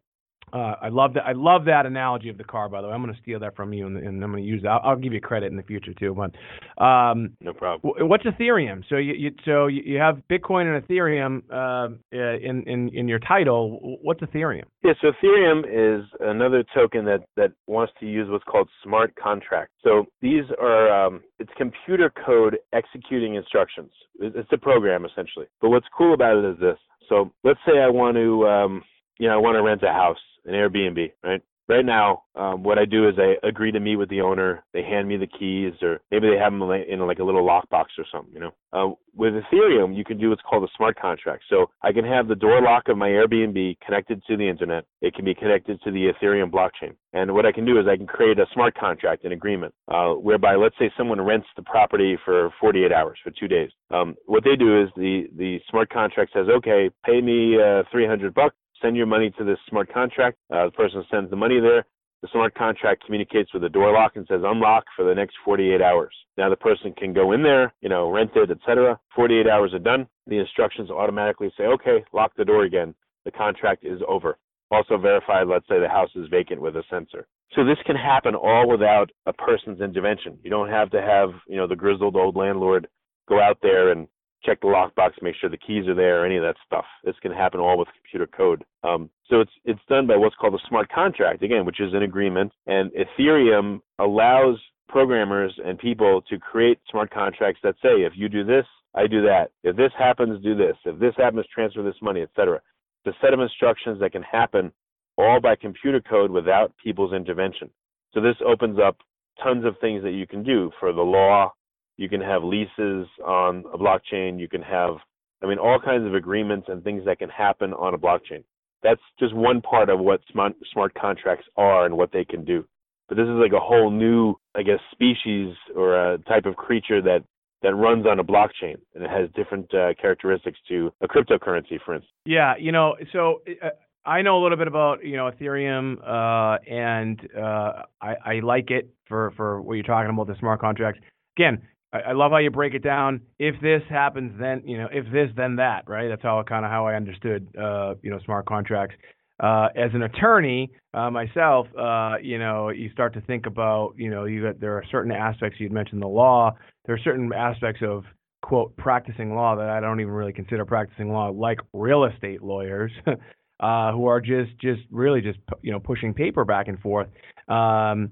[0.53, 1.23] Uh, I love that.
[1.25, 2.69] I love that analogy of the car.
[2.69, 4.49] By the way, I'm going to steal that from you, and, and I'm going to
[4.49, 4.69] use that.
[4.69, 6.15] I'll, I'll, give you credit in the future too.
[6.15, 7.93] But um, no problem.
[8.07, 8.83] what's Ethereum?
[8.89, 13.97] So you, you so you have Bitcoin and Ethereum uh, in in in your title.
[14.01, 14.63] What's Ethereum?
[14.83, 19.73] Yeah, so Ethereum is another token that that wants to use what's called smart contracts.
[19.83, 23.91] So these are um, it's computer code executing instructions.
[24.19, 25.45] It's a program essentially.
[25.61, 26.77] But what's cool about it is this.
[27.07, 28.83] So let's say I want to um,
[29.19, 31.41] you know I want to rent a house an Airbnb, right?
[31.69, 34.63] Right now, um, what I do is I agree to meet with the owner.
[34.73, 37.85] They hand me the keys, or maybe they have them in like a little lockbox
[37.99, 38.33] or something.
[38.33, 41.43] You know, uh, with Ethereum, you can do what's called a smart contract.
[41.47, 44.85] So I can have the door lock of my Airbnb connected to the internet.
[45.03, 46.95] It can be connected to the Ethereum blockchain.
[47.13, 50.13] And what I can do is I can create a smart contract, an agreement, uh,
[50.13, 53.69] whereby let's say someone rents the property for 48 hours, for two days.
[53.91, 58.33] Um, what they do is the the smart contract says, okay, pay me uh, 300
[58.33, 60.37] bucks send your money to this smart contract.
[60.53, 61.85] Uh, the person sends the money there.
[62.21, 65.81] The smart contract communicates with the door lock and says unlock for the next 48
[65.81, 66.13] hours.
[66.37, 68.99] Now the person can go in there, you know, rent it, etc.
[69.15, 70.05] 48 hours are done.
[70.27, 72.93] The instructions automatically say, okay, lock the door again.
[73.23, 74.37] The contract is over.
[74.71, 77.25] Also verify, let's say the house is vacant with a sensor.
[77.55, 80.37] So this can happen all without a person's intervention.
[80.43, 82.87] You don't have to have, you know, the grizzled old landlord
[83.27, 84.07] go out there and
[84.43, 86.85] check the lockbox, make sure the keys are there, any of that stuff.
[87.03, 88.63] This can happen all with computer code.
[88.83, 92.03] Um, so it's it's done by what's called a smart contract, again, which is an
[92.03, 92.51] agreement.
[92.67, 98.43] And Ethereum allows programmers and people to create smart contracts that say, if you do
[98.43, 99.51] this, I do that.
[99.63, 100.75] If this happens, do this.
[100.85, 102.59] If this happens, transfer this money, etc.
[103.05, 104.71] It's a set of instructions that can happen
[105.17, 107.69] all by computer code without people's intervention.
[108.13, 108.97] So this opens up
[109.43, 111.53] tons of things that you can do for the law,
[111.99, 114.39] you can have leases on a blockchain.
[114.39, 114.95] You can have,
[115.43, 118.45] I mean, all kinds of agreements and things that can happen on a blockchain.
[118.81, 122.63] That's just one part of what smart, smart contracts are and what they can do.
[123.09, 127.01] But this is like a whole new, I guess, species or a type of creature
[127.01, 127.25] that
[127.61, 131.95] that runs on a blockchain and it has different uh, characteristics to a cryptocurrency, for
[131.95, 132.13] instance.
[132.23, 133.71] Yeah, you know, so uh,
[134.05, 138.71] I know a little bit about you know Ethereum, uh, and uh, I, I like
[138.71, 141.01] it for for what you're talking about the smart contracts.
[141.37, 141.61] Again,
[141.93, 143.21] I, I love how you break it down.
[143.37, 146.07] If this happens, then you know, if this, then that, right?
[146.07, 148.95] That's how kind of how I understood, uh, you know, smart contracts.
[149.39, 154.09] Uh, as an attorney uh, myself, uh, you know, you start to think about, you
[154.09, 156.53] know, you got there are certain aspects you'd mentioned the law.
[156.85, 158.03] There are certain aspects of
[158.41, 162.91] quote practicing law that I don't even really consider practicing law, like real estate lawyers,
[163.59, 167.07] uh, who are just just really just you know pushing paper back and forth.
[167.47, 168.11] Um,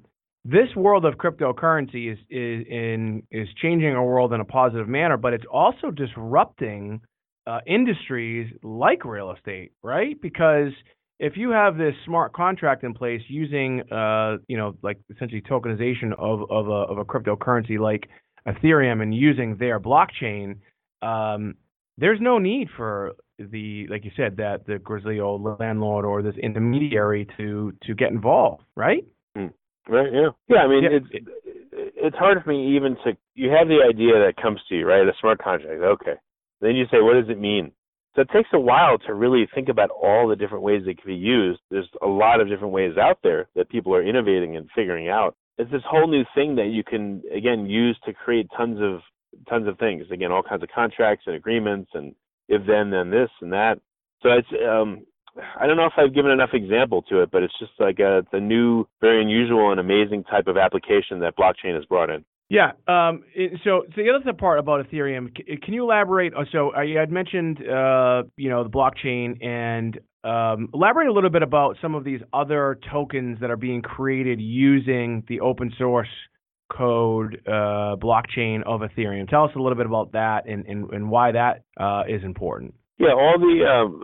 [0.50, 5.18] this world of cryptocurrency is is in is changing our world in a positive manner,
[5.18, 7.02] but it's also disrupting
[7.46, 10.20] uh, industries like real estate, right?
[10.22, 10.72] Because
[11.20, 16.14] if you have this smart contract in place using, uh, you know, like essentially tokenization
[16.18, 18.08] of of a, of a cryptocurrency like
[18.48, 20.60] Ethereum and using their blockchain,
[21.02, 21.56] um,
[21.98, 26.36] there's no need for the like you said that the grizzly old landlord or this
[26.42, 29.04] intermediary to to get involved, right?
[29.90, 30.12] Right.
[30.12, 30.30] Yeah.
[30.48, 30.58] Yeah.
[30.58, 30.90] I mean, yeah.
[30.92, 31.28] it's
[31.72, 33.18] it's hard for me even to.
[33.36, 35.08] You have the idea that comes to you, right?
[35.08, 35.82] A smart contract.
[35.82, 36.16] Okay.
[36.62, 37.72] Then you say, what does it mean?
[38.16, 41.06] So it takes a while to really think about all the different ways they can
[41.06, 41.60] be used.
[41.70, 45.36] There's a lot of different ways out there that people are innovating and figuring out.
[45.60, 49.02] It's this whole new thing that you can again use to create tons of
[49.48, 50.06] tons of things.
[50.12, 52.16] Again, all kinds of contracts and agreements and
[52.48, 53.80] if then then this and that.
[54.24, 55.06] So it's um
[55.60, 58.20] I don't know if I've given enough example to it, but it's just like a,
[58.20, 62.26] it's a new, very unusual and amazing type of application that blockchain has brought in.
[62.50, 62.72] Yeah.
[62.88, 63.24] Um,
[63.64, 66.34] so, so the other part about Ethereum, can you elaborate?
[66.34, 71.14] Uh, so uh, you had mentioned, uh, you know, the blockchain, and um, elaborate a
[71.14, 75.74] little bit about some of these other tokens that are being created using the open
[75.78, 76.08] source
[76.72, 79.28] code uh, blockchain of Ethereum.
[79.30, 82.74] Tell us a little bit about that and, and, and why that uh, is important.
[82.98, 84.04] Yeah, all the um,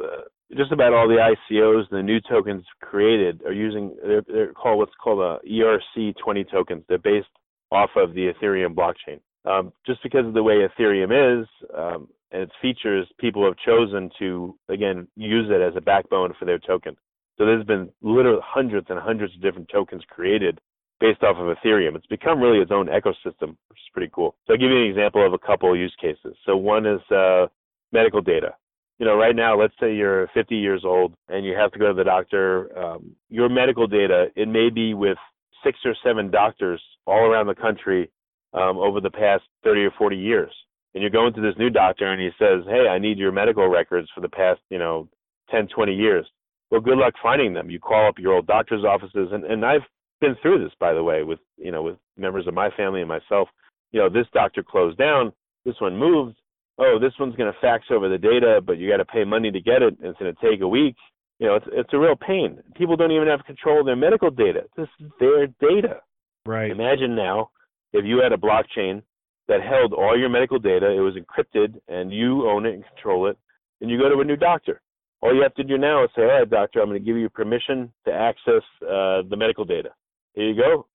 [0.55, 4.93] just about all the ICOs, the new tokens created are using they're, they're called what's
[5.01, 6.83] called a ERC20 tokens.
[6.87, 7.27] They're based
[7.71, 9.19] off of the Ethereum blockchain.
[9.45, 14.09] Um, just because of the way Ethereum is um, and its features, people have chosen
[14.19, 16.95] to again use it as a backbone for their token.
[17.37, 20.59] So there's been literally hundreds and hundreds of different tokens created
[20.99, 21.95] based off of Ethereum.
[21.95, 24.35] It's become really its own ecosystem, which is pretty cool.
[24.45, 26.35] So I'll give you an example of a couple use cases.
[26.45, 27.47] So one is uh,
[27.91, 28.53] medical data
[28.99, 31.87] you know, right now, let's say you're 50 years old and you have to go
[31.87, 32.77] to the doctor.
[32.77, 35.17] Um, your medical data, it may be with
[35.63, 38.11] six or seven doctors all around the country
[38.53, 40.51] um, over the past 30 or 40 years.
[40.93, 43.67] And you're going to this new doctor and he says, hey, I need your medical
[43.67, 45.09] records for the past, you know,
[45.49, 46.25] 10, 20 years.
[46.69, 47.69] Well, good luck finding them.
[47.69, 49.29] You call up your old doctor's offices.
[49.31, 49.81] And, and I've
[50.21, 53.09] been through this, by the way, with, you know, with members of my family and
[53.09, 53.49] myself.
[53.91, 55.33] You know, this doctor closed down.
[55.65, 56.35] This one moved
[56.79, 59.51] oh, this one's going to fax over the data, but you got to pay money
[59.51, 59.97] to get it.
[59.99, 60.95] And it's going to take a week.
[61.39, 62.59] You know, it's it's a real pain.
[62.75, 64.61] People don't even have control of their medical data.
[64.77, 66.01] This is their data.
[66.45, 66.71] Right.
[66.71, 67.49] Imagine now
[67.91, 69.01] if you had a blockchain
[69.47, 73.27] that held all your medical data, it was encrypted, and you own it and control
[73.27, 73.37] it,
[73.81, 74.81] and you go to a new doctor.
[75.21, 77.17] All you have to do now is say, all right, doctor, I'm going to give
[77.17, 79.89] you permission to access uh, the medical data.
[80.33, 80.87] Here you go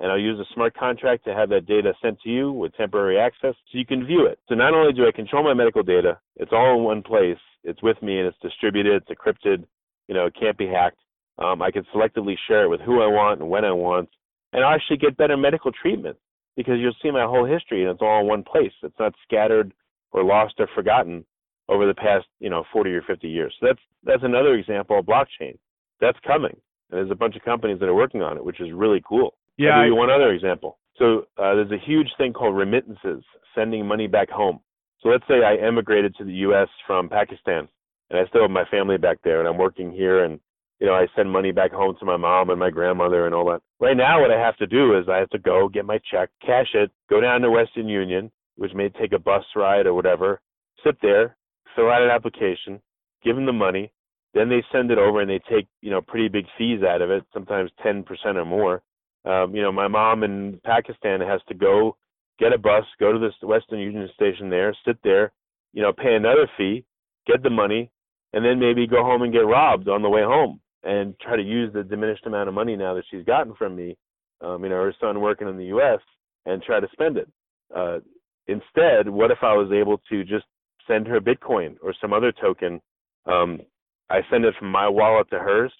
[0.00, 3.18] and I'll use a smart contract to have that data sent to you with temporary
[3.18, 4.38] access so you can view it.
[4.48, 7.82] So not only do I control my medical data, it's all in one place, it's
[7.82, 9.64] with me and it's distributed, it's encrypted,
[10.08, 11.00] you know, it can't be hacked.
[11.38, 14.08] Um, I can selectively share it with who I want and when I want,
[14.52, 16.16] and I actually get better medical treatment
[16.56, 18.72] because you'll see my whole history and it's all in one place.
[18.82, 19.72] It's not scattered
[20.12, 21.24] or lost or forgotten
[21.68, 23.54] over the past, you know, 40 or 50 years.
[23.60, 25.56] So that's that's another example of blockchain.
[26.00, 26.56] That's coming.
[26.90, 29.34] And there's a bunch of companies that are working on it, which is really cool.
[29.56, 29.70] Yeah.
[29.70, 30.78] I'll give you one other example.
[30.96, 34.60] So uh, there's a huge thing called remittances, sending money back home.
[35.02, 36.68] So let's say I emigrated to the U.S.
[36.86, 37.68] from Pakistan,
[38.10, 40.38] and I still have my family back there, and I'm working here, and
[40.78, 43.46] you know I send money back home to my mom and my grandmother and all
[43.46, 43.62] that.
[43.80, 46.28] Right now, what I have to do is I have to go get my check,
[46.44, 50.42] cash it, go down to Western Union, which may take a bus ride or whatever,
[50.84, 51.36] sit there,
[51.74, 52.80] fill out an application,
[53.24, 53.90] give them the money,
[54.34, 57.10] then they send it over and they take you know pretty big fees out of
[57.10, 58.82] it, sometimes 10% or more
[59.24, 61.96] um, you know, my mom in Pakistan has to go
[62.38, 65.32] get a bus, go to this Western Union station there, sit there,
[65.72, 66.84] you know, pay another fee,
[67.26, 67.90] get the money,
[68.32, 71.42] and then maybe go home and get robbed on the way home and try to
[71.42, 73.96] use the diminished amount of money now that she's gotten from me,
[74.40, 76.00] um, you know, her son working in the U.S.
[76.46, 77.28] and try to spend it.
[77.76, 77.98] Uh,
[78.46, 80.46] instead, what if I was able to just
[80.86, 82.80] send her Bitcoin or some other token?
[83.26, 83.60] Um,
[84.08, 85.72] I send it from my wallet to hers.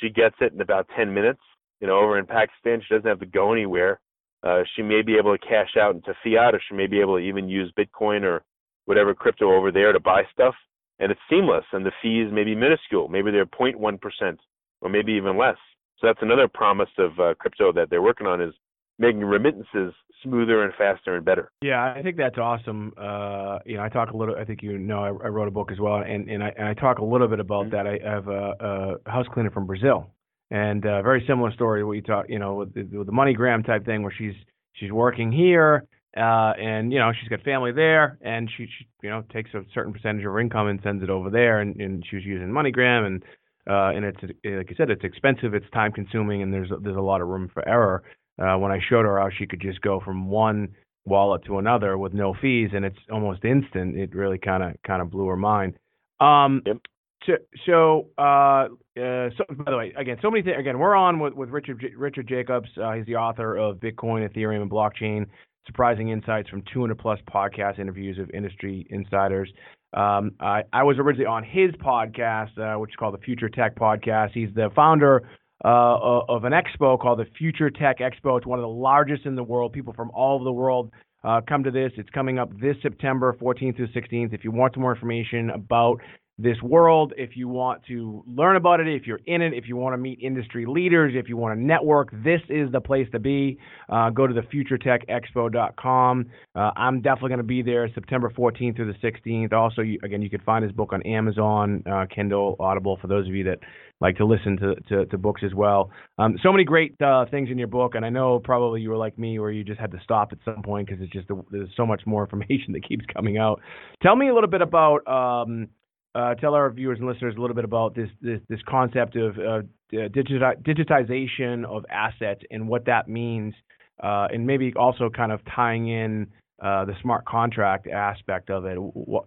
[0.00, 1.40] She gets it in about 10 minutes
[1.80, 4.00] you know, over in Pakistan, she doesn't have to go anywhere.
[4.42, 7.16] Uh, she may be able to cash out into fiat, or she may be able
[7.16, 8.42] to even use Bitcoin or
[8.86, 10.54] whatever crypto over there to buy stuff.
[10.98, 13.08] And it's seamless, and the fees may be minuscule.
[13.08, 14.36] Maybe they're 0.1%,
[14.80, 15.56] or maybe even less.
[15.98, 18.54] So that's another promise of uh, crypto that they're working on is
[18.98, 21.50] making remittances smoother and faster and better.
[21.62, 22.92] Yeah, I think that's awesome.
[22.98, 24.36] Uh, you know, I talk a little.
[24.36, 26.68] I think you know, I, I wrote a book as well, and and I, and
[26.68, 27.76] I talk a little bit about mm-hmm.
[27.76, 27.86] that.
[27.86, 30.10] I have a, a house cleaner from Brazil,
[30.50, 33.64] and uh, very similar story what you talk, you know, with the, with the MoneyGram
[33.64, 34.34] type thing where she's
[34.74, 35.86] she's working here,
[36.16, 39.62] uh, and you know she's got family there, and she, she you know takes a
[39.72, 42.48] certain percentage of her income and sends it over there, and, and she was using
[42.48, 43.22] MoneyGram, and
[43.68, 47.00] uh, and it's like you said, it's expensive, it's time consuming, and there's there's a
[47.00, 48.02] lot of room for error.
[48.40, 50.68] Uh, when I showed her how she could just go from one
[51.04, 55.02] wallet to another with no fees, and it's almost instant, it really kind of kind
[55.02, 55.74] of blew her mind.
[56.20, 56.78] Um, yep.
[57.26, 57.34] So,
[57.66, 58.68] so, uh,
[59.00, 60.56] uh, so, by the way, again, so many things.
[60.58, 62.68] Again, we're on with, with Richard J- Richard Jacobs.
[62.80, 65.26] Uh, he's the author of Bitcoin, Ethereum, and Blockchain:
[65.66, 69.50] Surprising Insights from 200 plus podcast interviews of industry insiders.
[69.92, 73.74] Um, I, I was originally on his podcast, uh, which is called the Future Tech
[73.74, 74.30] Podcast.
[74.32, 75.28] He's the founder
[75.64, 78.38] uh, of an expo called the Future Tech Expo.
[78.38, 79.72] It's one of the largest in the world.
[79.72, 80.92] People from all over the world
[81.24, 81.92] uh, come to this.
[81.96, 84.32] It's coming up this September 14th through 16th.
[84.32, 86.00] If you want some more information about
[86.42, 87.12] this world.
[87.16, 89.98] If you want to learn about it, if you're in it, if you want to
[89.98, 93.58] meet industry leaders, if you want to network, this is the place to be.
[93.88, 96.26] Uh, go to the futuretechexpo.com.
[96.54, 99.52] Uh, I'm definitely going to be there September 14th through the 16th.
[99.52, 103.26] Also, you, again, you can find his book on Amazon, uh, Kindle, Audible, for those
[103.28, 103.58] of you that
[104.00, 105.90] like to listen to, to, to books as well.
[106.18, 108.96] Um, so many great uh, things in your book, and I know probably you were
[108.96, 111.68] like me, where you just had to stop at some point because it's just there's
[111.76, 113.60] so much more information that keeps coming out.
[114.02, 115.68] Tell me a little bit about um,
[116.14, 119.38] uh, tell our viewers and listeners a little bit about this this, this concept of
[119.38, 123.54] uh, digiti- digitization of assets and what that means
[124.02, 126.26] uh, and maybe also kind of tying in
[126.62, 128.76] uh, the smart contract aspect of it.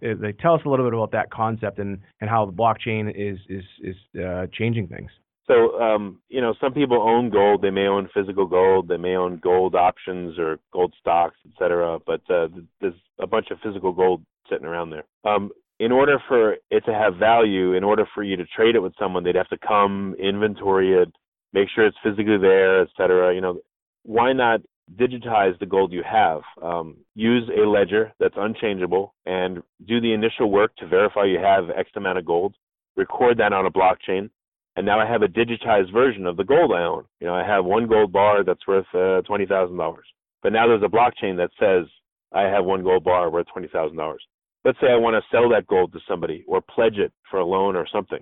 [0.01, 3.39] They tell us a little bit about that concept and, and how the blockchain is
[3.49, 5.09] is is uh, changing things.
[5.47, 7.61] So, um, you know, some people own gold.
[7.61, 8.87] They may own physical gold.
[8.87, 11.99] They may own gold options or gold stocks, et cetera.
[12.05, 12.47] But uh,
[12.79, 15.03] there's a bunch of physical gold sitting around there.
[15.25, 18.79] Um, in order for it to have value, in order for you to trade it
[18.79, 21.11] with someone, they'd have to come, inventory it,
[21.51, 23.33] make sure it's physically there, et cetera.
[23.33, 23.59] You know,
[24.03, 24.61] why not
[24.95, 26.41] digitize the gold you have?
[26.61, 31.69] Um, use a ledger that's unchangeable and do the initial work to verify you have
[31.69, 32.55] X amount of gold.
[32.95, 34.29] Record that on a blockchain
[34.75, 37.05] and now I have a digitized version of the gold I own.
[37.19, 40.05] You know, I have one gold bar that's worth uh, twenty thousand dollars,
[40.41, 41.87] but now there's a blockchain that says
[42.31, 44.23] I have one gold bar worth twenty thousand dollars.
[44.65, 47.45] Let's say I want to sell that gold to somebody or pledge it for a
[47.45, 48.19] loan or something.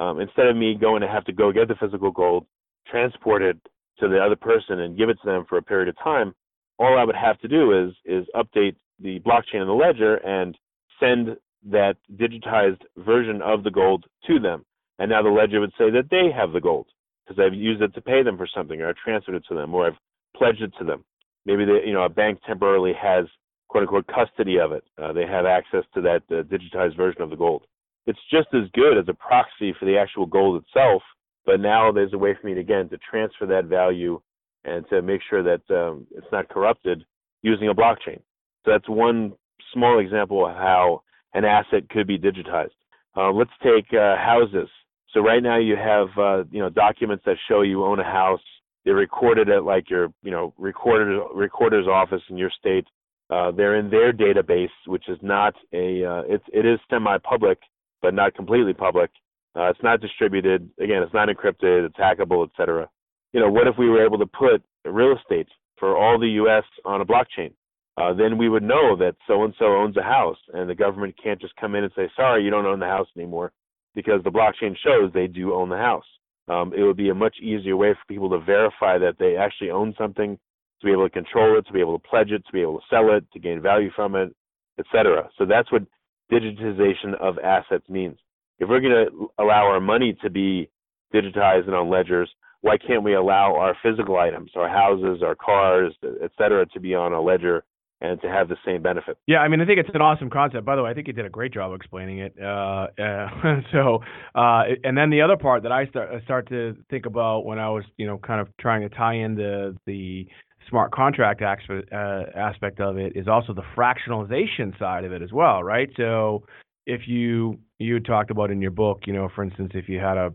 [0.00, 2.46] Um, instead of me going to have to go get the physical gold,
[2.90, 3.58] transport it
[3.98, 6.34] to the other person and give it to them for a period of time,
[6.78, 10.56] all I would have to do is is update the blockchain in the ledger and
[10.98, 11.36] send
[11.70, 14.64] that digitized version of the gold to them.
[14.98, 16.86] And now the ledger would say that they have the gold
[17.26, 19.74] because I've used it to pay them for something, or I've transferred it to them,
[19.74, 19.98] or I've
[20.36, 21.04] pledged it to them.
[21.44, 23.26] Maybe they, you know, a bank temporarily has
[23.72, 24.84] quote unquote custody of it.
[25.02, 27.64] Uh, they have access to that uh, digitized version of the gold.
[28.06, 31.02] It's just as good as a proxy for the actual gold itself,
[31.46, 34.20] but now there's a way for me to, again to transfer that value
[34.64, 37.04] and to make sure that um, it's not corrupted
[37.40, 38.20] using a blockchain.
[38.64, 39.32] So that's one
[39.72, 41.02] small example of how
[41.32, 42.76] an asset could be digitized.
[43.16, 44.68] Uh, let's take uh, houses.
[45.14, 48.40] So right now you have uh, you know documents that show you own a house.
[48.84, 52.86] They're recorded at like your you know recorder recorder's office in your state.
[53.32, 57.58] Uh, they're in their database, which is not a uh, it's it is semi-public,
[58.02, 59.10] but not completely public.
[59.56, 60.68] Uh, it's not distributed.
[60.78, 61.86] Again, it's not encrypted.
[61.86, 62.88] It's hackable, etc.
[63.32, 66.64] You know, what if we were able to put real estate for all the U.S.
[66.84, 67.52] on a blockchain?
[67.96, 71.14] Uh, then we would know that so and so owns a house, and the government
[71.22, 73.52] can't just come in and say, "Sorry, you don't own the house anymore."
[73.94, 76.04] because the blockchain shows they do own the house.
[76.48, 79.70] Um, it would be a much easier way for people to verify that they actually
[79.70, 80.38] own something,
[80.82, 82.78] to be able to control it, to be able to pledge it, to be able
[82.78, 84.34] to sell it, to gain value from it,
[84.78, 85.28] etc.
[85.38, 85.82] So that's what
[86.30, 88.18] digitization of assets means.
[88.58, 90.68] If we're going to allow our money to be
[91.14, 92.30] digitized and on ledgers,
[92.60, 97.12] why can't we allow our physical items, our houses, our cars, etc., to be on
[97.12, 97.64] a ledger
[98.02, 99.16] and to have the same benefit.
[99.28, 100.64] Yeah, I mean, I think it's an awesome concept.
[100.64, 102.34] By the way, I think you did a great job explaining it.
[102.40, 104.00] Uh, uh, so,
[104.34, 107.68] uh, and then the other part that I start start to think about when I
[107.70, 110.26] was, you know, kind of trying to tie in the the
[110.68, 115.32] smart contract aspect, uh, aspect of it is also the fractionalization side of it as
[115.32, 115.90] well, right?
[115.96, 116.44] So,
[116.86, 120.16] if you you talked about in your book, you know, for instance, if you had
[120.16, 120.32] a,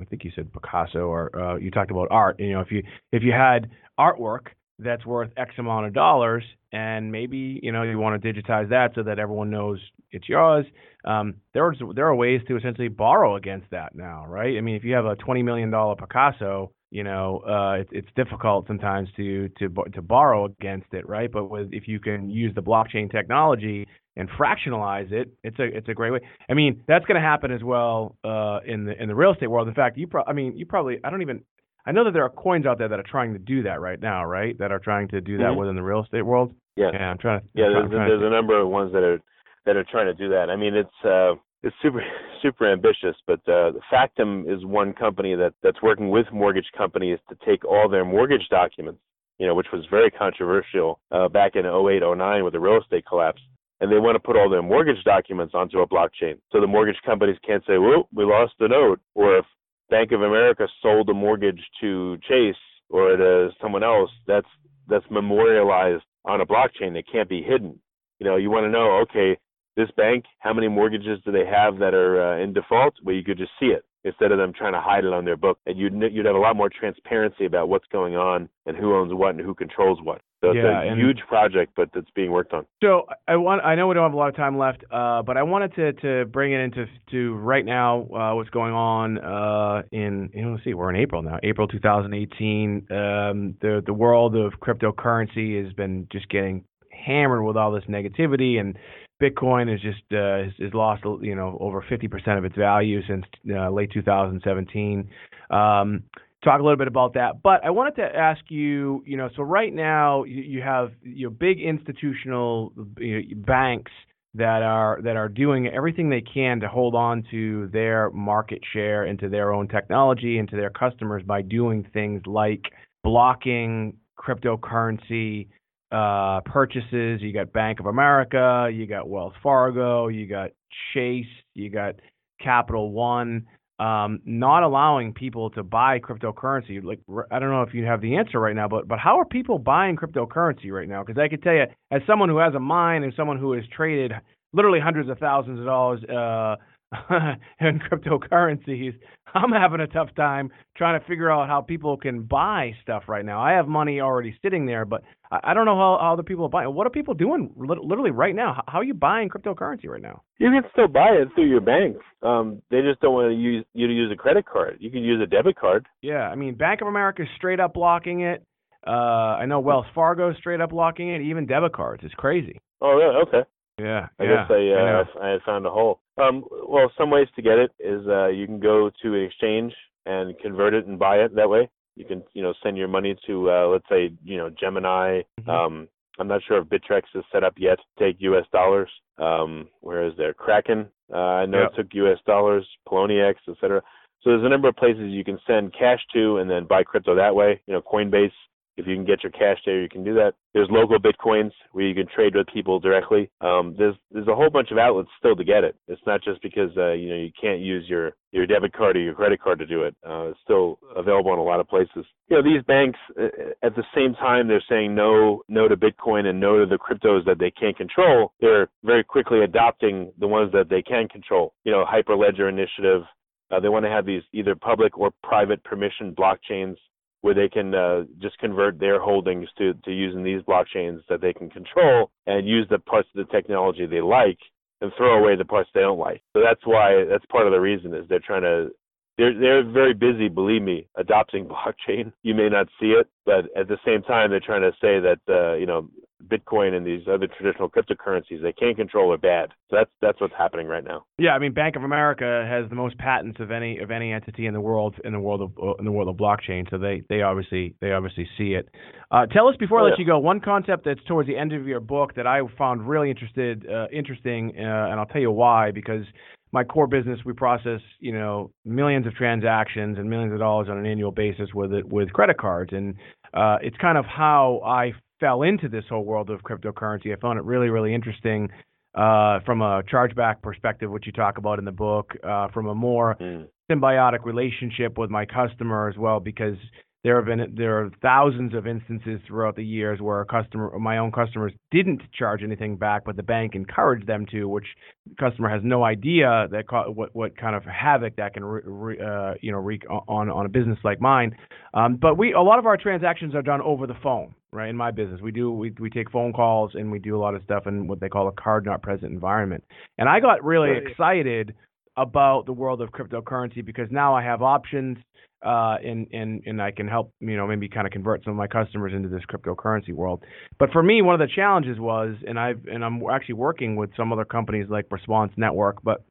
[0.00, 2.38] I think you said Picasso, or uh, you talked about art.
[2.38, 4.48] You know, if you if you had artwork
[4.78, 8.92] that's worth X amount of dollars, and maybe you know you want to digitize that
[8.94, 10.66] so that everyone knows it's yours.
[11.04, 14.56] Um, there's there are ways to essentially borrow against that now, right?
[14.56, 18.08] I mean, if you have a twenty million dollar Picasso, you know, uh, it, it's
[18.16, 21.30] difficult sometimes to to to borrow against it, right?
[21.30, 23.86] But with if you can use the blockchain technology
[24.16, 26.20] and fractionalize it, it's a it's a great way.
[26.48, 29.48] I mean, that's going to happen as well uh, in the in the real estate
[29.48, 29.68] world.
[29.68, 31.42] In fact, you pro- I mean, you probably I don't even
[31.84, 34.00] I know that there are coins out there that are trying to do that right
[34.00, 34.58] now, right?
[34.58, 35.58] That are trying to do that mm-hmm.
[35.58, 36.52] within the real estate world.
[36.76, 37.46] Yeah, yeah I'm trying to.
[37.54, 39.20] Yeah, I'm there's, there's a number of ones that are
[39.66, 40.50] that are trying to do that.
[40.50, 42.02] I mean, it's uh, it's super
[42.42, 47.36] super ambitious, but uh, Factom is one company that that's working with mortgage companies to
[47.44, 49.00] take all their mortgage documents,
[49.38, 53.04] you know, which was very controversial uh, back in 08, 09 with the real estate
[53.06, 53.40] collapse.
[53.80, 56.38] And they want to put all their mortgage documents onto a blockchain.
[56.50, 58.98] So the mortgage companies can't say, well, we lost the note.
[59.14, 59.44] Or if
[59.88, 62.56] Bank of America sold a mortgage to Chase
[62.90, 64.48] or to someone else, that's
[64.88, 66.96] that's memorialized on a blockchain.
[66.96, 67.78] It can't be hidden.
[68.18, 69.38] You know, you want to know, okay,
[69.78, 72.94] this bank, how many mortgages do they have that are uh, in default?
[73.04, 75.36] Well, you could just see it instead of them trying to hide it on their
[75.36, 75.58] book.
[75.66, 79.14] And you'd you'd have a lot more transparency about what's going on and who owns
[79.14, 80.20] what and who controls what.
[80.40, 82.66] So it's yeah, a huge project, but it's being worked on.
[82.82, 85.36] So I want I know we don't have a lot of time left, uh, but
[85.36, 89.82] I wanted to to bring it into to right now uh, what's going on uh,
[89.92, 92.86] in you know let's see we're in April now April 2018.
[92.90, 98.58] Um, the the world of cryptocurrency has been just getting hammered with all this negativity
[98.58, 98.76] and
[99.22, 103.70] Bitcoin has just uh, is lost you know over 50% of its value since uh,
[103.70, 105.10] late 2017.
[105.50, 106.04] Um,
[106.44, 109.42] talk a little bit about that, but I wanted to ask you, you know, so
[109.42, 113.92] right now you, have know, big institutional you know, banks
[114.34, 119.06] that are that are doing everything they can to hold on to their market share
[119.06, 122.62] into their own technology and to their customers by doing things like
[123.02, 125.48] blocking cryptocurrency
[125.92, 127.20] uh, purchases.
[127.22, 130.50] You got Bank of America, you got Wells Fargo, you got
[130.92, 131.96] Chase, you got
[132.40, 133.46] Capital One.
[133.80, 136.82] Um, not allowing people to buy cryptocurrency.
[136.82, 136.98] Like
[137.30, 139.58] I don't know if you have the answer right now, but but how are people
[139.58, 141.04] buying cryptocurrency right now?
[141.04, 143.62] Because I could tell you, as someone who has a mine and someone who has
[143.74, 144.12] traded
[144.52, 146.56] literally hundreds of thousands of dollars uh,
[147.60, 148.94] in cryptocurrencies,
[149.34, 153.24] I'm having a tough time trying to figure out how people can buy stuff right
[153.24, 153.40] now.
[153.40, 156.48] I have money already sitting there, but I don't know how, how other people are
[156.48, 156.72] buying.
[156.74, 158.62] What are people doing literally right now?
[158.66, 160.22] How are you buying cryptocurrency right now?
[160.38, 162.00] You can still buy it through your banks.
[162.22, 164.78] Um, they just don't want to use you to use a credit card.
[164.80, 165.86] You can use a debit card.
[166.02, 168.42] Yeah, I mean, Bank of America is straight up blocking it.
[168.86, 168.90] Uh,
[169.36, 171.20] I know Wells Fargo is straight up blocking it.
[171.20, 172.02] Even debit cards.
[172.04, 172.60] It's crazy.
[172.80, 173.16] Oh, really?
[173.26, 173.48] Okay.
[173.78, 176.00] Yeah, I yeah, guess I uh, I, I found a hole.
[176.16, 179.72] Um, well, some ways to get it is uh, you can go to an exchange
[180.04, 181.68] and convert it and buy it that way.
[181.98, 185.22] You can you know send your money to uh, let's say you know Gemini.
[185.40, 185.50] Mm-hmm.
[185.50, 185.88] Um,
[186.20, 188.44] I'm not sure if Bittrex is set up yet to take U.S.
[188.52, 188.88] dollars.
[189.18, 192.18] Um, whereas there Kraken, uh, I know it took U.S.
[192.24, 193.82] dollars, Poloniex, etc.
[194.22, 197.16] So there's a number of places you can send cash to and then buy crypto
[197.16, 197.60] that way.
[197.66, 198.32] You know, Coinbase
[198.78, 200.34] if you can get your cash there, you can do that.
[200.54, 203.28] There's local bitcoins where you can trade with people directly.
[203.40, 205.76] Um, there's there's a whole bunch of outlets still to get it.
[205.88, 209.00] It's not just because uh, you know you can't use your your debit card or
[209.00, 209.96] your credit card to do it.
[210.08, 212.06] Uh, it's still available in a lot of places.
[212.28, 213.26] You know these banks uh,
[213.64, 217.24] at the same time they're saying no no to Bitcoin and no to the cryptos
[217.26, 218.32] that they can't control.
[218.40, 221.52] They're very quickly adopting the ones that they can control.
[221.64, 223.02] You know Hyperledger Initiative.
[223.50, 226.76] Uh, they want to have these either public or private permission blockchains
[227.22, 231.32] where they can uh, just convert their holdings to, to using these blockchains that they
[231.32, 234.38] can control and use the parts of the technology they like
[234.80, 236.22] and throw away the parts they don't like.
[236.32, 238.70] So that's why that's part of the reason is they're trying to
[239.16, 242.12] they're they're very busy, believe me, adopting blockchain.
[242.22, 245.18] You may not see it, but at the same time they're trying to say that
[245.28, 245.88] uh, you know
[246.26, 249.50] Bitcoin and these other traditional cryptocurrencies they can't control are bad.
[249.70, 251.04] So that's that's what's happening right now.
[251.18, 254.46] Yeah, I mean Bank of America has the most patents of any of any entity
[254.46, 256.68] in the world in the world of in the world of blockchain.
[256.70, 258.68] So they they obviously they obviously see it.
[259.10, 260.04] Uh, tell us before I let yeah.
[260.04, 263.10] you go one concept that's towards the end of your book that I found really
[263.10, 266.04] interested uh, interesting, uh, and I'll tell you why because
[266.52, 270.78] my core business, we process, you know, millions of transactions and millions of dollars on
[270.78, 272.94] an annual basis with it with credit cards, and
[273.34, 277.12] uh, it's kind of how I fell into this whole world of cryptocurrency.
[277.12, 278.50] I found it really, really interesting
[278.94, 282.74] uh, from a chargeback perspective, which you talk about in the book, uh, from a
[282.74, 283.46] more mm.
[283.70, 286.56] symbiotic relationship with my customer as well, because
[287.04, 290.98] there have been there are thousands of instances throughout the years where a customer, my
[290.98, 294.66] own customers, didn't charge anything back, but the bank encouraged them to, which
[295.08, 296.64] the customer has no idea that
[296.94, 300.48] what what kind of havoc that can re, uh, you know wreak on on a
[300.48, 301.36] business like mine.
[301.72, 304.68] Um, but we a lot of our transactions are done over the phone, right?
[304.68, 307.34] In my business, we do we we take phone calls and we do a lot
[307.34, 309.64] of stuff in what they call a card not present environment.
[309.98, 311.54] And I got really excited
[311.96, 314.98] about the world of cryptocurrency because now I have options
[315.44, 318.36] uh, and and and I can help you know maybe kind of convert some of
[318.36, 320.24] my customers into this cryptocurrency world.
[320.58, 323.90] But for me, one of the challenges was, and I've and I'm actually working with
[323.96, 326.04] some other companies like Response Network, but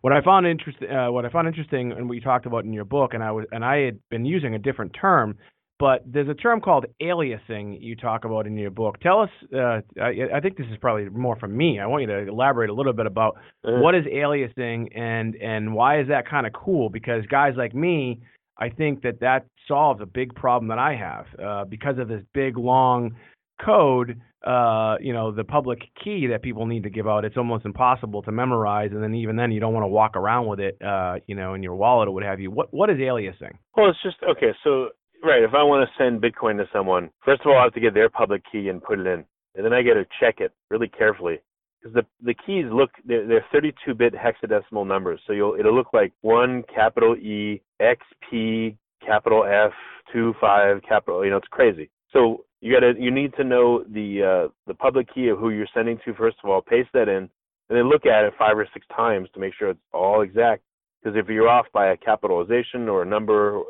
[0.00, 2.84] what I found interesting, uh, what I found interesting, and we talked about in your
[2.84, 5.38] book, and I was and I had been using a different term,
[5.82, 9.00] but there's a term called aliasing you talk about in your book.
[9.00, 11.80] Tell us, uh, I, I, think this is probably more from me.
[11.80, 13.80] I want you to elaborate a little bit about uh-huh.
[13.80, 16.88] what is aliasing and and why is that kind of cool?
[16.88, 18.20] Because guys like me
[18.56, 22.22] I think that that solves a big problem that I have uh, because of this
[22.32, 23.16] big long
[23.60, 24.20] code.
[24.46, 27.24] Uh, you know, the public key that people need to give out.
[27.24, 30.46] It's almost impossible to memorize, and then even then, you don't want to walk around
[30.46, 30.76] with it.
[30.80, 32.52] Uh, you know, in your wallet or what have you.
[32.52, 33.52] What what is aliasing?
[33.76, 34.52] Well, it's just okay.
[34.64, 34.90] So
[35.30, 37.80] right, if I want to send Bitcoin to someone, first of all, I have to
[37.80, 40.52] get their public key and put it in, and then I got to check it
[40.70, 41.40] really carefully
[41.82, 46.12] because the the keys look they're, they're 32-bit hexadecimal numbers, so you'll it'll look like
[46.20, 48.00] one capital E X
[48.30, 49.72] P capital F
[50.12, 51.24] two five capital.
[51.24, 51.90] You know, it's crazy.
[52.12, 55.66] So you gotta you need to know the uh, the public key of who you're
[55.74, 56.62] sending to first of all.
[56.62, 57.28] Paste that in,
[57.68, 60.62] and then look at it five or six times to make sure it's all exact.
[61.02, 63.60] Because if you're off by a capitalization or a number,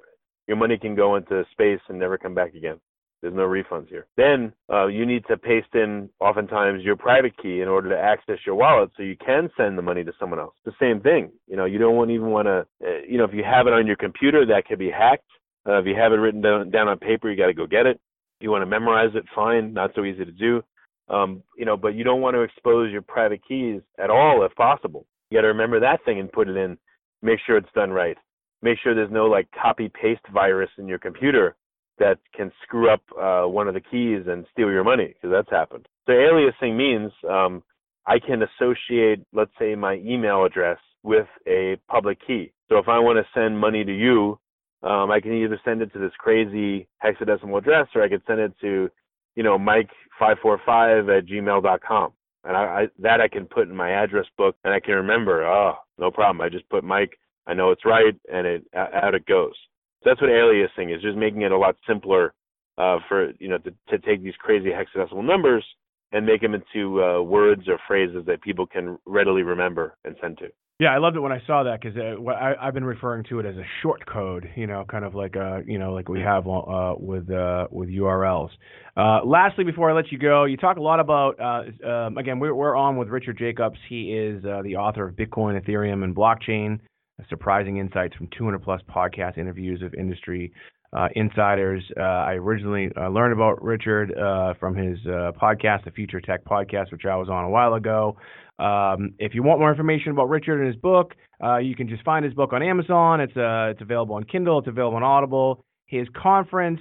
[0.47, 2.81] your money can go into space and never come back again.
[3.23, 4.07] There's no refunds here.
[4.17, 8.39] Then uh, you need to paste in oftentimes your private key in order to access
[8.45, 10.55] your wallet so you can send the money to someone else.
[10.65, 11.31] The same thing.
[11.47, 13.73] You know, you don't want, even want to, uh, you know, if you have it
[13.73, 15.25] on your computer, that could be hacked.
[15.69, 17.87] Uh, if you have it written down, down on paper, you got to go get
[17.87, 18.01] it.
[18.41, 19.73] You want to memorize it, fine.
[19.73, 20.63] Not so easy to do.
[21.09, 24.53] Um, you know, but you don't want to expose your private keys at all if
[24.57, 25.07] possible.
[25.31, 26.77] You got to remember that thing and put it in.
[27.23, 28.17] Make sure it's done right.
[28.63, 31.57] Make sure there's no like copy paste virus in your computer
[31.99, 35.51] that can screw up uh, one of the keys and steal your money because that's
[35.51, 35.87] happened.
[36.07, 37.63] So aliasing means um,
[38.07, 42.53] I can associate, let's say, my email address with a public key.
[42.69, 44.39] So if I want to send money to you,
[44.83, 48.41] um, I can either send it to this crazy hexadecimal address or I could send
[48.41, 48.91] it to,
[49.37, 52.13] you know, mike545 at gmail.com.
[52.45, 55.47] And I, I, that I can put in my address book and I can remember,
[55.47, 56.41] oh, no problem.
[56.41, 57.17] I just put Mike,
[57.47, 59.55] I know it's right, and it out it goes.
[60.03, 62.35] So that's what aliasing is, just making it a lot simpler
[62.79, 65.65] uh, for, you know, to, to take these crazy hexadecimal numbers
[66.13, 70.39] and make them into uh, words or phrases that people can readily remember and send
[70.39, 70.49] to.
[70.81, 73.47] Yeah, I loved it when I saw that because uh, I've been referring to it
[73.47, 76.49] as a short code, you know, kind of like a, you know, like we have
[76.49, 78.49] uh, with uh, with URLs.
[78.97, 82.41] Uh, lastly, before I let you go, you talk a lot about uh, um, again,
[82.41, 83.79] we're we're on with Richard Jacobs.
[83.89, 86.81] He is uh, the author of Bitcoin, Ethereum, and Blockchain:
[87.29, 90.53] Surprising Insights from 200 plus podcast interviews of industry
[90.93, 91.83] uh, insiders.
[91.99, 96.45] Uh, I originally uh, learned about Richard uh, from his uh, podcast, the Future Tech
[96.45, 98.17] Podcast, which I was on a while ago.
[98.59, 102.05] Um, if you want more information about Richard and his book, uh, you can just
[102.05, 103.21] find his book on Amazon.
[103.21, 104.59] It's it's available on Kindle.
[104.59, 105.65] It's available on Audible.
[105.87, 106.81] His conference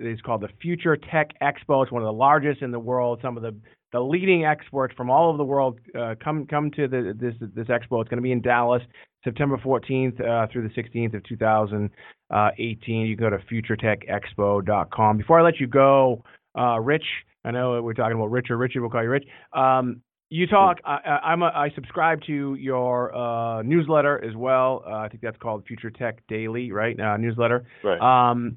[0.00, 1.82] is called the Future Tech Expo.
[1.82, 3.20] It's one of the largest in the world.
[3.22, 3.54] Some of the
[3.92, 7.68] the leading experts from all over the world uh, come come to the, this this
[7.68, 8.00] expo.
[8.00, 8.82] It's going to be in Dallas,
[9.22, 13.06] September 14th uh, through the 16th of 2018.
[13.06, 15.18] You can go to futuretechexpo.com.
[15.18, 16.24] Before I let you go,
[16.58, 17.04] uh, Rich,
[17.44, 18.56] I know we're talking about Richard.
[18.56, 19.26] Richard, we'll call you Rich.
[19.52, 20.78] Um, you talk.
[20.86, 24.82] I, I'm a, I subscribe to your uh, newsletter as well.
[24.86, 26.98] Uh, I think that's called Future Tech Daily, right?
[26.98, 27.66] Uh, newsletter.
[27.84, 28.00] Right.
[28.00, 28.56] Um,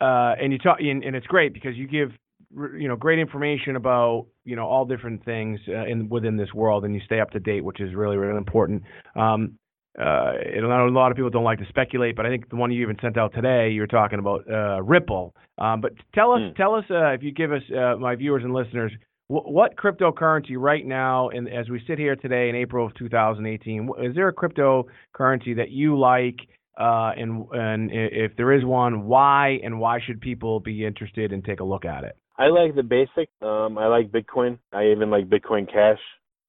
[0.00, 2.12] uh, and you talk, and, and, it's great because you give
[2.54, 6.84] you know great information about you know all different things uh, in within this world,
[6.84, 8.82] and you stay up to date, which is really really important.
[9.16, 9.58] Um,
[10.00, 12.80] uh, a lot of people don't like to speculate, but I think the one you
[12.80, 15.34] even sent out today, you were talking about uh, Ripple.
[15.58, 16.56] Um, but tell us, mm.
[16.56, 18.90] tell us uh, if you give us uh, my viewers and listeners
[19.28, 24.14] what cryptocurrency right now, and as we sit here today in April of 2018, is
[24.14, 26.36] there a cryptocurrency that you like?
[26.78, 31.44] Uh, and and if there is one, why and why should people be interested and
[31.44, 32.16] take a look at it?
[32.38, 33.28] I like the basic.
[33.42, 34.58] Um, I like Bitcoin.
[34.72, 35.98] I even like Bitcoin Cash.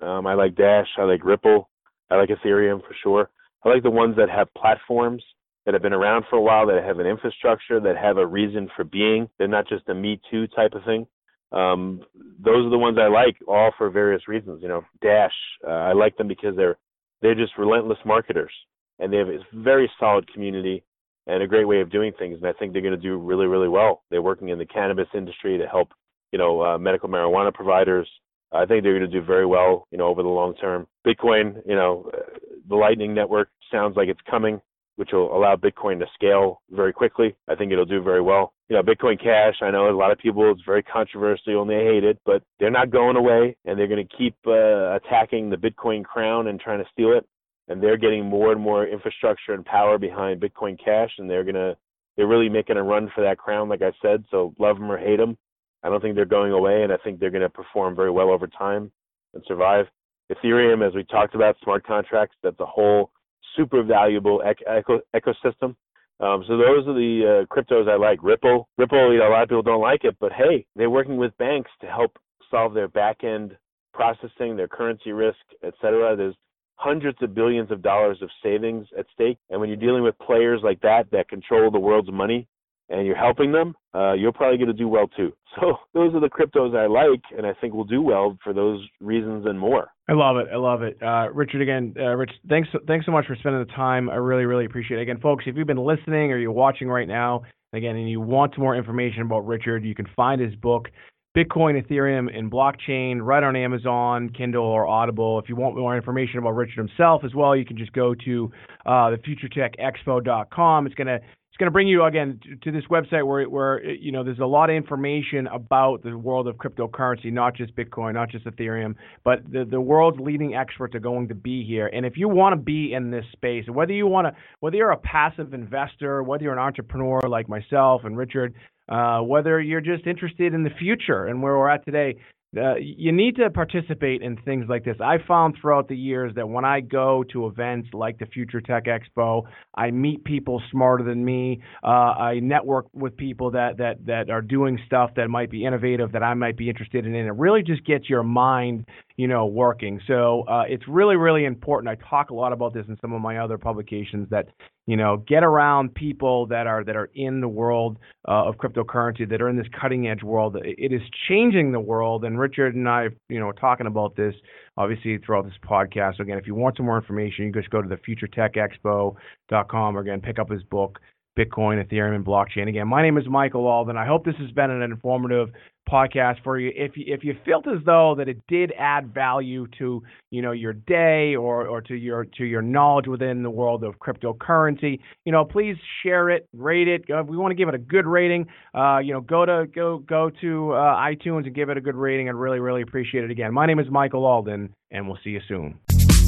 [0.01, 0.87] Um, I like Dash.
[0.97, 1.69] I like Ripple.
[2.09, 3.29] I like Ethereum for sure.
[3.63, 5.23] I like the ones that have platforms
[5.65, 8.69] that have been around for a while, that have an infrastructure, that have a reason
[8.75, 9.29] for being.
[9.37, 11.07] They're not just a Me Too type of thing.
[11.51, 12.01] Um,
[12.43, 14.61] those are the ones I like, all for various reasons.
[14.61, 15.31] You know, Dash.
[15.65, 16.77] Uh, I like them because they're
[17.21, 18.51] they're just relentless marketers,
[18.99, 20.83] and they have a very solid community
[21.27, 22.37] and a great way of doing things.
[22.37, 24.03] And I think they're going to do really, really well.
[24.09, 25.89] They're working in the cannabis industry to help,
[26.31, 28.09] you know, uh, medical marijuana providers.
[28.51, 30.87] I think they're going to do very well, you know, over the long term.
[31.05, 32.37] Bitcoin, you know, uh,
[32.69, 34.61] the Lightning Network sounds like it's coming,
[34.95, 37.35] which will allow Bitcoin to scale very quickly.
[37.47, 38.53] I think it'll do very well.
[38.69, 41.83] You know, Bitcoin Cash, I know a lot of people, it's very controversial and they
[41.83, 45.57] hate it, but they're not going away and they're going to keep uh, attacking the
[45.57, 47.25] Bitcoin crown and trying to steal it
[47.67, 51.75] and they're getting more and more infrastructure and power behind Bitcoin Cash, and they're gonna
[52.15, 54.23] they're really making a run for that crown, like I said.
[54.29, 55.37] So love them or hate them,
[55.83, 58.47] I don't think they're going away, and I think they're gonna perform very well over
[58.47, 58.91] time
[59.33, 59.85] and survive.
[60.31, 63.11] Ethereum, as we talked about, smart contracts, that's a whole
[63.55, 65.75] super valuable eco- ecosystem.
[66.19, 68.23] Um, so those are the uh, cryptos I like.
[68.23, 71.17] Ripple, Ripple, you know, a lot of people don't like it, but hey, they're working
[71.17, 72.17] with banks to help
[72.49, 73.57] solve their back end
[73.93, 76.15] processing, their currency risk, et cetera.
[76.15, 76.35] There's
[76.75, 79.37] hundreds of billions of dollars of savings at stake.
[79.49, 82.47] And when you're dealing with players like that that control the world's money
[82.89, 85.33] and you're helping them, uh, you're probably going to do well too.
[85.61, 88.83] So those are the cryptos I like, and I think will do well for those
[88.99, 89.91] reasons and more.
[90.09, 90.47] I love it.
[90.51, 90.97] I love it.
[90.99, 94.09] Uh, Richard, again, uh, Rich, thanks, thanks so much for spending the time.
[94.09, 95.03] I really, really appreciate it.
[95.03, 98.57] Again, folks, if you've been listening or you're watching right now, again, and you want
[98.57, 100.89] more information about Richard, you can find his book,
[101.35, 105.39] Bitcoin, Ethereum, and blockchain right on Amazon, Kindle, or Audible.
[105.39, 108.51] If you want more information about Richard himself as well, you can just go to
[108.85, 110.85] uh, the futuretechexpo.com.
[110.85, 111.19] It's gonna
[111.53, 114.45] it's going to bring you again to this website where where you know there's a
[114.45, 119.43] lot of information about the world of cryptocurrency, not just Bitcoin, not just Ethereum, but
[119.51, 121.85] the the world's leading experts are going to be here.
[121.93, 124.89] And if you want to be in this space, whether you want to whether you're
[124.89, 128.55] a passive investor, whether you're an entrepreneur like myself and Richard,
[128.89, 132.15] uh, whether you're just interested in the future and where we're at today,
[132.55, 134.97] uh, you need to participate in things like this.
[135.01, 138.85] I found throughout the years that when I go to events like the Future Tech
[138.85, 141.61] Expo, I meet people smarter than me.
[141.83, 146.11] Uh, I network with people that that that are doing stuff that might be innovative
[146.11, 148.85] that I might be interested in, and it really just gets your mind,
[149.17, 149.99] you know, working.
[150.07, 151.89] So uh, it's really, really important.
[151.89, 154.47] I talk a lot about this in some of my other publications that
[154.85, 157.97] you know get around people that are that are in the world
[158.27, 162.25] uh, of cryptocurrency that are in this cutting edge world it is changing the world
[162.25, 164.35] and richard and i you know talking about this
[164.77, 167.71] obviously throughout this podcast so again if you want some more information you can just
[167.71, 170.99] go to the futuretechexpo.com or again pick up his book
[171.37, 172.69] Bitcoin, Ethereum, and blockchain.
[172.69, 173.97] Again, my name is Michael Alden.
[173.97, 175.49] I hope this has been an informative
[175.89, 176.71] podcast for you.
[176.75, 180.51] If you, if you felt as though that it did add value to you know
[180.51, 185.31] your day or or to your to your knowledge within the world of cryptocurrency, you
[185.31, 187.03] know, please share it, rate it.
[187.09, 188.45] Uh, we want to give it a good rating.
[188.73, 191.95] Uh, you know, go to go go to uh, iTunes and give it a good
[191.95, 192.29] rating.
[192.29, 193.31] I'd really really appreciate it.
[193.31, 195.79] Again, my name is Michael Alden, and we'll see you soon.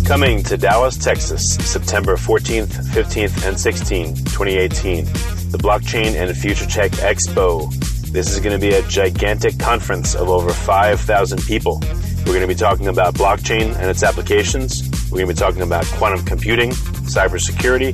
[0.05, 5.05] Coming to Dallas, Texas, September 14th, 15th, and 16th, 2018.
[5.49, 7.73] The Blockchain and Future Tech Expo.
[8.11, 11.79] This is going to be a gigantic conference of over 5,000 people.
[12.19, 14.83] We're going to be talking about blockchain and its applications.
[15.09, 17.93] We're going to be talking about quantum computing, cybersecurity,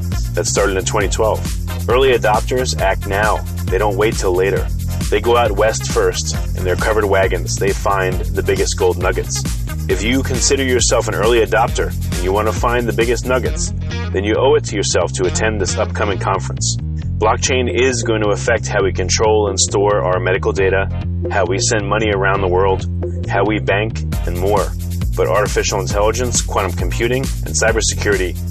[0.35, 1.89] that started in 2012.
[1.89, 4.67] Early adopters act now, they don't wait till later.
[5.09, 9.43] They go out west first, in their covered wagons, they find the biggest gold nuggets.
[9.89, 13.71] If you consider yourself an early adopter and you want to find the biggest nuggets,
[14.13, 16.77] then you owe it to yourself to attend this upcoming conference.
[17.17, 20.87] Blockchain is going to affect how we control and store our medical data,
[21.29, 22.85] how we send money around the world,
[23.27, 24.67] how we bank, and more.
[25.15, 28.50] But artificial intelligence, quantum computing, and cybersecurity